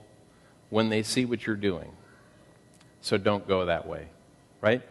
when 0.71 0.89
they 0.89 1.03
see 1.03 1.25
what 1.25 1.47
you're 1.47 1.57
doing. 1.57 1.91
So 3.01 3.17
don't 3.19 3.47
go 3.47 3.67
that 3.67 3.87
way, 3.87 4.09
right? 4.61 4.83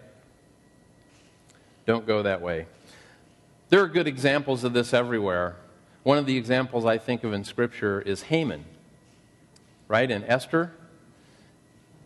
Don't 1.86 2.08
go 2.08 2.24
that 2.24 2.42
way. 2.42 2.68
There 3.70 3.82
are 3.82 3.88
good 3.88 4.08
examples 4.08 4.64
of 4.64 4.74
this 4.74 4.94
everywhere. 4.94 5.56
One 6.04 6.18
of 6.18 6.26
the 6.26 6.38
examples 6.38 6.86
I 6.86 6.98
think 6.98 7.24
of 7.24 7.34
in 7.34 7.44
Scripture 7.44 8.02
is 8.02 8.24
Haman, 8.24 8.66
right? 9.94 10.10
In 10.10 10.24
Esther. 10.24 10.72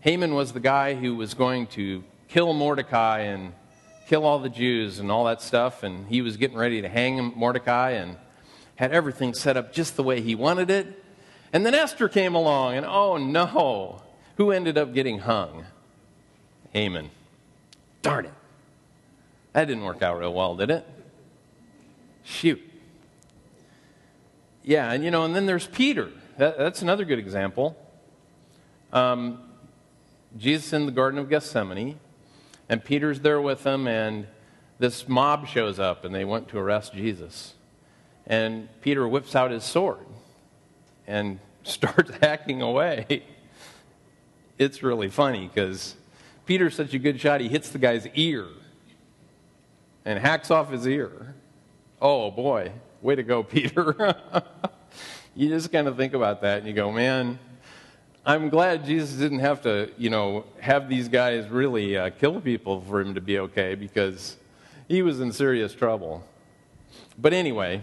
Haman 0.02 0.36
was 0.36 0.52
the 0.52 0.60
guy 0.60 0.93
who 0.93 1.15
was 1.15 1.34
going 1.34 1.67
to 1.67 2.04
kill 2.28 2.52
Mordecai 2.52 3.19
and 3.19 3.54
kill 4.10 4.26
all 4.26 4.39
the 4.39 4.50
Jews 4.50 5.00
and 5.00 5.10
all 5.10 5.23
that 5.23 5.41
stuff. 5.41 5.84
And 5.84 6.06
he 6.10 6.21
was 6.21 6.36
getting 6.36 6.58
ready 6.58 6.82
to 6.82 6.89
hang 6.89 7.32
Mordecai 7.34 7.91
and 7.91 8.17
had 8.76 8.91
everything 8.91 9.34
set 9.34 9.56
up 9.56 9.71
just 9.71 9.95
the 9.95 10.04
way 10.04 10.19
he 10.19 10.36
wanted 10.36 10.69
it. 10.69 11.02
And 11.54 11.65
then 11.65 11.73
Esther 11.73 12.10
came 12.10 12.36
along, 12.36 12.76
and 12.76 12.86
oh 12.86 13.15
no, 13.15 14.04
who 14.36 14.52
ended 14.52 14.78
up 14.78 14.93
getting 14.93 15.19
hung? 15.19 15.63
Haman. 16.73 17.10
Darn 18.02 18.26
it. 18.26 18.34
That 19.54 19.63
didn't 19.63 19.86
work 19.86 20.02
out 20.02 20.19
real 20.19 20.34
well, 20.34 20.58
did 20.58 20.71
it? 20.71 20.86
Shoot. 22.26 22.62
Yeah, 24.62 24.91
and 24.91 25.06
you 25.06 25.10
know, 25.10 25.23
and 25.23 25.34
then 25.34 25.45
there's 25.45 25.67
Peter. 25.67 26.12
That, 26.38 26.58
that's 26.58 26.82
another 26.82 27.04
good 27.04 27.19
example. 27.19 27.76
Um, 28.93 29.39
Jesus 30.38 30.71
in 30.71 30.86
the 30.86 30.91
Garden 30.91 31.19
of 31.19 31.30
Gethsemane. 31.30 32.00
And 32.69 32.84
Peter's 32.84 33.21
there 33.21 33.41
with 33.41 33.65
him, 33.65 33.88
and 33.88 34.28
this 34.78 35.08
mob 35.08 35.47
shows 35.47 35.80
up, 35.80 36.04
and 36.04 36.13
they 36.13 36.26
want 36.26 36.50
to 36.50 36.60
arrest 36.60 36.93
Jesus. 36.93 37.54
And 38.26 38.67
Peter 38.82 39.08
whips 39.08 39.36
out 39.36 39.52
his 39.52 39.63
sword 39.63 40.06
and 41.08 41.39
starts 41.63 42.12
hacking 42.21 42.62
away. 42.62 43.23
it's 44.58 44.84
really 44.84 45.10
funny 45.10 45.47
because 45.47 45.95
Peter's 46.45 46.76
such 46.76 46.93
a 46.93 47.00
good 47.00 47.19
shot, 47.19 47.41
he 47.41 47.47
hits 47.47 47.69
the 47.69 47.80
guy's 47.80 48.06
ear 48.15 48.47
and 50.06 50.19
hacks 50.19 50.52
off 50.52 50.71
his 50.71 50.86
ear. 50.86 51.36
Oh 52.02 52.30
boy, 52.32 52.71
way 53.02 53.15
to 53.15 53.23
go, 53.23 53.43
Peter. 53.43 54.15
You 55.38 55.50
just 55.50 55.71
kind 55.71 55.88
of 55.88 55.95
think 55.97 56.15
about 56.15 56.41
that 56.41 56.58
and 56.58 56.67
you 56.67 56.73
go, 56.73 56.91
man, 56.91 57.38
I'm 58.26 58.50
glad 58.50 58.86
Jesus 58.86 59.19
didn't 59.19 59.39
have 59.39 59.62
to, 59.62 59.91
you 59.95 60.10
know, 60.10 60.45
have 60.60 60.89
these 60.89 61.08
guys 61.10 61.47
really 61.47 61.95
uh, 61.95 62.10
kill 62.10 62.41
people 62.41 62.82
for 62.82 63.00
him 63.00 63.13
to 63.13 63.21
be 63.21 63.38
okay 63.39 63.76
because 63.76 64.36
he 64.88 65.04
was 65.04 65.21
in 65.21 65.32
serious 65.32 65.76
trouble. 65.76 66.23
But 67.19 67.34
anyway, 67.34 67.82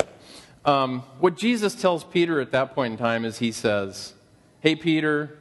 um, 0.64 1.04
what 1.20 1.36
Jesus 1.36 1.76
tells 1.76 2.02
Peter 2.02 2.40
at 2.40 2.50
that 2.50 2.74
point 2.74 2.92
in 2.92 2.98
time 2.98 3.24
is 3.24 3.38
he 3.38 3.52
says, 3.52 4.14
Hey, 4.60 4.74
Peter, 4.74 5.38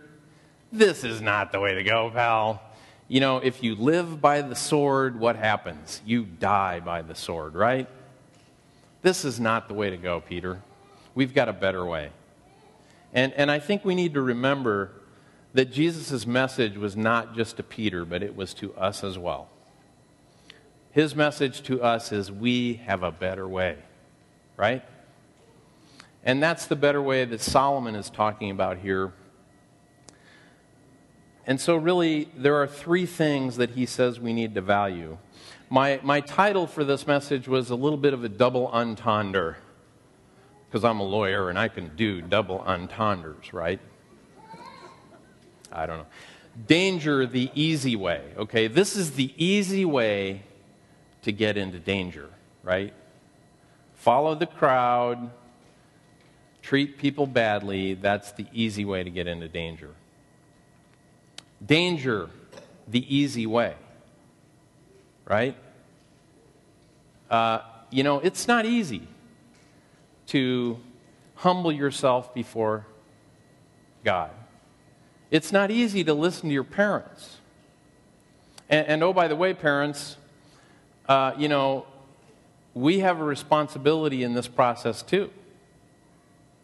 this 0.72 1.04
is 1.04 1.20
not 1.20 1.52
the 1.52 1.60
way 1.60 1.74
to 1.74 1.84
go, 1.84 2.12
pal. 2.14 2.62
You 3.08 3.22
know, 3.22 3.38
if 3.38 3.64
you 3.64 3.74
live 3.74 4.22
by 4.22 4.44
the 4.44 4.56
sword, 4.56 5.20
what 5.20 5.36
happens? 5.36 6.00
You 6.06 6.26
die 6.26 6.80
by 6.80 7.02
the 7.02 7.16
sword, 7.16 7.56
right? 7.56 7.88
This 9.02 9.26
is 9.26 9.40
not 9.40 9.68
the 9.68 9.74
way 9.74 9.90
to 9.90 9.98
go, 9.98 10.22
Peter. 10.22 10.62
We've 11.16 11.34
got 11.34 11.50
a 11.50 11.54
better 11.54 11.86
way. 11.86 12.12
And, 13.14 13.34
and 13.34 13.52
I 13.52 13.60
think 13.60 13.86
we 13.86 13.96
need 13.96 14.14
to 14.16 14.22
remember 14.22 14.92
that 15.54 15.72
Jesus' 15.72 16.26
message 16.26 16.78
was 16.78 16.98
not 16.98 17.36
just 17.36 17.58
to 17.58 17.64
Peter, 17.64 18.06
but 18.06 18.24
it 18.24 18.36
was 18.36 18.54
to 18.56 18.74
us 18.74 19.04
as 19.04 19.18
well. 19.18 19.50
His 20.92 21.16
message 21.16 21.62
to 21.64 21.82
us 21.82 22.12
is 22.12 22.32
we 22.32 22.76
have 22.86 23.04
a 23.04 23.12
better 23.12 23.48
way, 23.48 23.78
right? 24.58 24.84
And 26.24 26.42
that's 26.42 26.66
the 26.66 26.76
better 26.76 27.02
way 27.02 27.26
that 27.26 27.42
Solomon 27.42 27.96
is 27.96 28.10
talking 28.10 28.50
about 28.50 28.78
here. 28.78 29.14
And 31.46 31.60
so, 31.60 31.76
really, 31.76 32.30
there 32.38 32.56
are 32.56 32.68
three 32.68 33.06
things 33.06 33.58
that 33.58 33.72
he 33.72 33.86
says 33.86 34.20
we 34.20 34.34
need 34.34 34.56
to 34.56 34.62
value. 34.62 35.18
My, 35.70 36.00
my 36.04 36.22
title 36.22 36.68
for 36.68 36.84
this 36.84 37.06
message 37.06 37.48
was 37.48 37.70
a 37.70 37.76
little 37.76 37.98
bit 37.98 38.14
of 38.14 38.24
a 38.24 38.30
double 38.30 38.68
entendre, 38.68 39.58
because 40.74 40.84
I'm 40.84 41.00
a 41.00 41.04
lawyer 41.04 41.52
and 41.52 41.60
I 41.60 41.68
can 41.68 41.96
do 41.96 42.20
double 42.20 42.58
entendres, 42.62 43.54
right? 43.54 43.80
I 45.72 45.86
don't 45.86 46.00
know. 46.00 46.06
Danger 46.66 47.28
the 47.28 47.52
easy 47.54 47.96
way, 47.96 48.24
okay? 48.38 48.66
This 48.66 48.96
is 48.96 49.12
the 49.12 49.32
easy 49.38 49.86
way 49.86 50.42
to 51.22 51.32
get 51.32 51.58
into 51.58 51.78
danger, 51.78 52.28
right? 52.64 52.92
Follow 53.94 54.34
the 54.34 54.48
crowd, 54.48 55.30
treat 56.64 56.98
people 56.98 57.28
badly, 57.28 57.94
that's 57.94 58.32
the 58.32 58.48
easy 58.52 58.84
way 58.84 59.04
to 59.04 59.12
get 59.12 59.28
into 59.28 59.48
danger. 59.48 59.92
Danger, 61.64 62.32
the 62.88 63.16
easy 63.16 63.46
way, 63.46 63.76
right? 65.26 65.56
Uh, 67.30 67.60
you 67.92 68.02
know, 68.02 68.18
it's 68.22 68.48
not 68.48 68.66
easy 68.66 69.08
to 70.28 70.80
humble 71.36 71.72
yourself 71.72 72.34
before 72.34 72.86
God. 74.04 74.32
It's 75.32 75.52
not 75.52 75.72
easy 75.72 76.04
to 76.04 76.14
listen 76.14 76.50
to 76.50 76.54
your 76.54 76.64
parents. 76.64 77.38
And, 78.70 78.88
and 78.88 79.04
oh, 79.04 79.14
by 79.14 79.28
the 79.28 79.36
way, 79.36 79.54
parents, 79.54 80.18
uh, 81.08 81.34
you 81.38 81.48
know, 81.48 81.86
we 82.74 83.00
have 83.00 83.20
a 83.20 83.24
responsibility 83.24 84.24
in 84.24 84.34
this 84.34 84.48
process 84.48 85.02
too. 85.02 85.30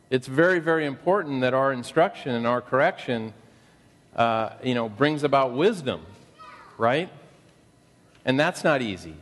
It's 0.09 0.27
very, 0.27 0.59
very 0.59 0.85
important 0.85 1.41
that 1.41 1.53
our 1.53 1.71
instruction 1.71 2.33
and 2.33 2.47
our 2.47 2.61
correction, 2.61 3.33
uh, 4.15 4.51
you 4.63 4.73
know, 4.73 4.89
brings 4.89 5.23
about 5.23 5.53
wisdom, 5.53 6.01
right? 6.77 7.09
And 8.25 8.39
that's 8.39 8.63
not 8.63 8.81
easy. 8.81 9.15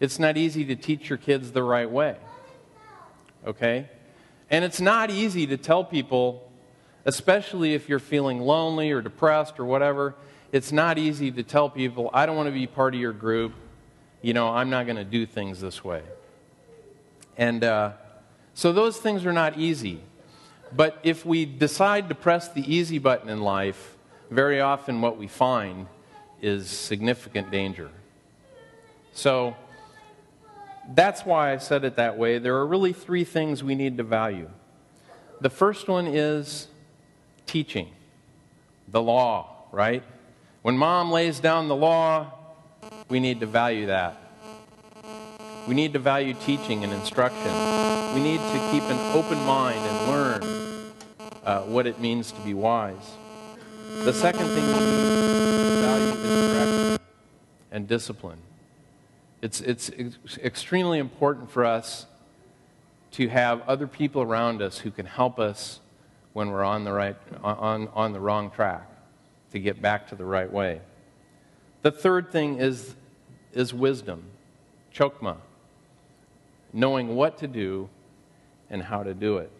It's 0.00 0.18
not 0.18 0.36
easy 0.36 0.64
to 0.66 0.76
teach 0.76 1.08
your 1.08 1.16
kids 1.16 1.52
the 1.52 1.62
right 1.62 1.90
way, 1.90 2.16
okay? 3.46 3.88
And 4.50 4.64
it's 4.64 4.80
not 4.80 5.10
easy 5.10 5.46
to 5.48 5.56
tell 5.56 5.84
people, 5.84 6.50
especially 7.04 7.74
if 7.74 7.88
you're 7.88 7.98
feeling 7.98 8.40
lonely 8.40 8.90
or 8.90 9.00
depressed 9.00 9.58
or 9.58 9.64
whatever, 9.64 10.14
it's 10.52 10.72
not 10.72 10.98
easy 10.98 11.30
to 11.32 11.42
tell 11.42 11.70
people, 11.70 12.10
I 12.12 12.26
don't 12.26 12.36
want 12.36 12.48
to 12.48 12.52
be 12.52 12.66
part 12.66 12.94
of 12.94 13.00
your 13.00 13.12
group 13.12 13.54
you 14.22 14.32
know, 14.32 14.48
I'm 14.48 14.70
not 14.70 14.86
going 14.86 14.96
to 14.96 15.04
do 15.04 15.26
things 15.26 15.60
this 15.60 15.84
way. 15.84 16.02
And 17.36 17.64
uh, 17.64 17.92
so 18.54 18.72
those 18.72 18.96
things 18.98 19.26
are 19.26 19.32
not 19.32 19.58
easy. 19.58 20.00
But 20.74 20.98
if 21.02 21.26
we 21.26 21.44
decide 21.44 22.08
to 22.08 22.14
press 22.14 22.48
the 22.48 22.62
easy 22.72 22.98
button 22.98 23.28
in 23.28 23.40
life, 23.40 23.96
very 24.30 24.60
often 24.60 25.02
what 25.02 25.18
we 25.18 25.26
find 25.26 25.88
is 26.40 26.70
significant 26.70 27.50
danger. 27.50 27.90
So 29.12 29.56
that's 30.88 31.24
why 31.24 31.52
I 31.52 31.58
said 31.58 31.84
it 31.84 31.96
that 31.96 32.18
way. 32.18 32.38
There 32.38 32.56
are 32.56 32.66
really 32.66 32.92
three 32.92 33.24
things 33.24 33.62
we 33.62 33.74
need 33.74 33.96
to 33.98 34.02
value. 34.02 34.50
The 35.40 35.50
first 35.50 35.88
one 35.88 36.06
is 36.06 36.68
teaching, 37.46 37.88
the 38.88 39.02
law, 39.02 39.66
right? 39.72 40.02
When 40.62 40.76
mom 40.76 41.10
lays 41.10 41.40
down 41.40 41.68
the 41.68 41.76
law, 41.76 42.32
we 43.08 43.20
need 43.20 43.40
to 43.40 43.46
value 43.46 43.86
that. 43.86 44.18
We 45.66 45.74
need 45.74 45.92
to 45.92 45.98
value 45.98 46.34
teaching 46.34 46.82
and 46.84 46.92
instruction. 46.92 47.52
We 48.14 48.20
need 48.20 48.38
to 48.38 48.68
keep 48.72 48.82
an 48.84 48.98
open 49.16 49.38
mind 49.44 49.78
and 49.78 50.08
learn 50.08 50.92
uh, 51.44 51.60
what 51.62 51.86
it 51.86 52.00
means 52.00 52.32
to 52.32 52.40
be 52.40 52.54
wise. 52.54 53.12
The 54.04 54.12
second 54.12 54.46
thing 54.48 54.66
we 54.66 54.72
need 54.72 54.78
to 54.78 55.80
value 55.82 56.12
is 56.12 56.52
correction 56.52 57.06
and 57.70 57.88
discipline. 57.88 58.38
It's, 59.42 59.60
it's 59.60 59.90
ex- 59.98 60.38
extremely 60.38 60.98
important 60.98 61.50
for 61.50 61.64
us 61.64 62.06
to 63.12 63.28
have 63.28 63.60
other 63.62 63.86
people 63.86 64.22
around 64.22 64.62
us 64.62 64.78
who 64.78 64.90
can 64.90 65.04
help 65.04 65.38
us 65.38 65.80
when 66.32 66.50
we're 66.50 66.64
on 66.64 66.84
the, 66.84 66.92
right, 66.92 67.16
on, 67.42 67.88
on 67.92 68.12
the 68.12 68.20
wrong 68.20 68.50
track 68.50 68.88
to 69.50 69.58
get 69.58 69.82
back 69.82 70.08
to 70.08 70.14
the 70.14 70.24
right 70.24 70.50
way. 70.50 70.80
The 71.82 71.90
third 71.90 72.30
thing 72.30 72.58
is, 72.58 72.94
is 73.52 73.74
wisdom, 73.74 74.24
chokma, 74.94 75.36
knowing 76.72 77.14
what 77.16 77.38
to 77.38 77.48
do 77.48 77.90
and 78.70 78.82
how 78.82 79.02
to 79.02 79.12
do 79.12 79.38
it. 79.38 79.50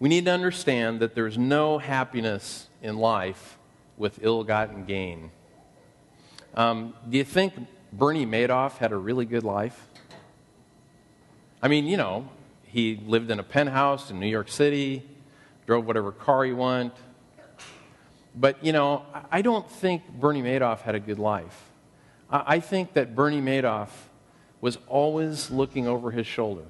We 0.00 0.08
need 0.08 0.24
to 0.26 0.30
understand 0.30 1.00
that 1.00 1.16
there's 1.16 1.36
no 1.36 1.78
happiness 1.78 2.68
in 2.80 2.96
life 2.96 3.58
with 3.96 4.20
ill 4.22 4.44
gotten 4.44 4.84
gain. 4.84 5.32
Um, 6.54 6.94
do 7.08 7.18
you 7.18 7.24
think 7.24 7.54
Bernie 7.92 8.26
Madoff 8.26 8.78
had 8.78 8.92
a 8.92 8.96
really 8.96 9.24
good 9.24 9.44
life? 9.44 9.86
I 11.62 11.68
mean, 11.68 11.86
you 11.86 11.96
know, 11.96 12.28
he 12.64 13.00
lived 13.06 13.30
in 13.30 13.38
a 13.38 13.42
penthouse 13.42 14.10
in 14.10 14.20
New 14.20 14.28
York 14.28 14.48
City, 14.48 15.02
drove 15.66 15.86
whatever 15.86 16.12
car 16.12 16.44
he 16.44 16.52
wanted, 16.52 16.92
but, 18.34 18.62
you 18.64 18.72
know, 18.72 19.04
I 19.32 19.42
don't 19.42 19.68
think 19.68 20.08
Bernie 20.08 20.42
Madoff 20.42 20.80
had 20.80 20.94
a 20.94 21.00
good 21.00 21.18
life. 21.18 21.64
I 22.30 22.60
think 22.60 22.92
that 22.92 23.14
Bernie 23.14 23.40
Madoff 23.40 23.88
was 24.60 24.78
always 24.86 25.50
looking 25.50 25.88
over 25.88 26.10
his 26.10 26.26
shoulder. 26.26 26.66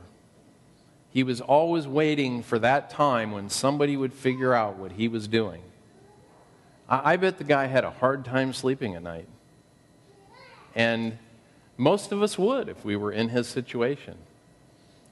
He 1.11 1.23
was 1.23 1.41
always 1.41 1.87
waiting 1.87 2.43
for 2.43 2.59
that 2.61 2.91
time 2.91 3.33
when 3.33 3.51
somebody 3.51 3.97
would 3.97 4.15
figure 4.15 4.55
out 4.55 4.77
what 4.77 4.93
he 4.93 5.09
was 5.09 5.27
doing. 5.27 5.63
I, 6.89 7.17
bet 7.17 7.37
the 7.37 7.45
guy 7.45 7.67
had 7.67 7.85
a 7.85 7.91
hard 7.91 8.25
time 8.25 8.55
sleeping 8.55 8.95
at 8.95 9.03
night. 9.03 9.29
And 10.79 11.19
most 11.77 12.13
of 12.13 12.23
us 12.23 12.39
would 12.39 12.69
if 12.69 12.85
we 12.85 12.95
were 12.95 13.11
in 13.11 13.29
his 13.31 13.49
situation. 13.49 14.17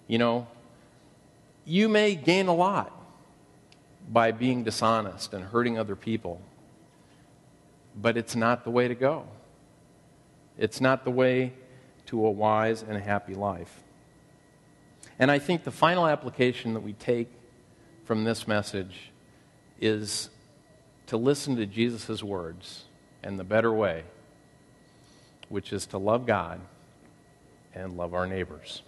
You 0.07 0.19
know, 0.19 0.47
you 1.65 1.89
may 1.89 2.15
gain 2.15 2.47
a 2.47 2.55
lot 2.55 2.93
by 4.09 4.31
being 4.31 4.63
dishonest 4.63 5.35
and 5.35 5.43
hurting 5.43 5.77
other 5.77 5.97
people. 5.97 6.41
But 8.01 8.17
it's 8.17 8.37
not 8.37 8.63
the 8.63 8.71
way 8.71 8.87
to 8.87 8.95
go. 8.95 9.27
It's 10.57 10.81
not 10.81 11.05
the 11.05 11.11
way 11.11 11.53
to 12.07 12.25
a 12.25 12.31
wise 12.31 12.83
and 12.83 13.03
happy 13.03 13.35
life. 13.35 13.83
And 15.19 15.33
I 15.33 15.41
think 15.41 15.65
the 15.65 15.73
final 15.73 16.07
application 16.07 16.75
that 16.75 16.81
we 16.81 16.93
take 16.93 17.29
from 18.05 18.23
this 18.23 18.47
message 18.47 19.11
is 19.81 20.31
to 21.09 21.17
listen 21.17 21.57
to 21.57 21.67
Jesus' 21.67 22.23
words 22.23 22.85
and 23.25 23.37
the 23.37 23.45
better 23.45 23.73
way, 23.73 24.05
which 25.49 25.73
is 25.73 25.87
to 25.87 25.99
love 25.99 26.27
God 26.27 26.61
and 27.75 27.97
love 27.97 28.15
our 28.15 28.27
neighbors. 28.27 28.83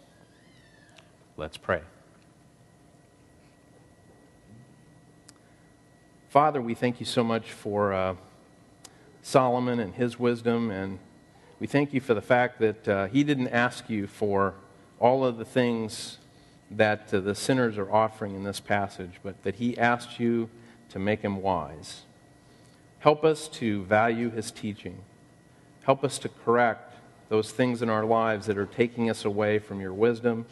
Let's 1.37 1.57
pray. 1.57 1.83
Father, 6.29 6.61
we 6.61 6.75
thank 6.75 7.01
you 7.01 7.07
so 7.07 7.25
much 7.25 7.53
for 7.53 7.93
uh, 7.93 8.15
Solomon 9.23 9.81
and 9.81 9.95
his 9.95 10.19
wisdom, 10.19 10.71
and 10.71 10.99
we 11.61 11.67
thank 11.67 11.95
you 11.95 12.01
for 12.01 12.15
the 12.15 12.23
fact 12.23 12.59
that 12.61 12.89
uh, 12.89 13.07
he 13.07 13.25
didn't 13.25 13.49
ask 13.49 13.89
you 13.89 14.07
for 14.07 14.55
all 15.01 15.25
of 15.25 15.39
the 15.39 15.45
things 15.45 16.19
that 16.71 17.13
uh, 17.15 17.21
the 17.21 17.35
sinners 17.35 17.79
are 17.79 17.91
offering 17.91 18.35
in 18.35 18.45
this 18.45 18.61
passage, 18.61 19.13
but 19.23 19.43
that 19.43 19.57
he 19.57 19.77
asked 19.79 20.21
you 20.21 20.51
to 20.91 20.99
make 20.99 21.23
him 21.23 21.41
wise. 21.41 22.03
Help 23.01 23.25
us 23.25 23.49
to 23.49 23.85
value 23.85 24.31
his 24.31 24.51
teaching. 24.51 24.99
Help 25.89 26.05
us 26.05 26.19
to 26.19 26.29
correct 26.29 26.93
those 27.31 27.51
things 27.51 27.81
in 27.81 27.89
our 27.89 28.05
lives 28.05 28.45
that 28.45 28.59
are 28.59 28.67
taking 28.67 29.09
us 29.09 29.25
away 29.25 29.59
from 29.59 29.81
your 29.81 29.95
wisdom. 29.95 30.45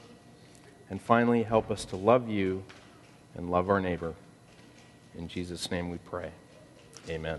And 0.89 0.99
finally, 0.99 1.43
help 1.43 1.71
us 1.71 1.85
to 1.85 1.97
love 1.97 2.31
you 2.31 2.65
and 3.35 3.51
love 3.51 3.69
our 3.69 3.79
neighbor. 3.79 4.15
In 5.15 5.29
Jesus' 5.29 5.71
name 5.71 5.91
we 5.91 5.99
pray. 5.99 6.31
Amen. 7.11 7.39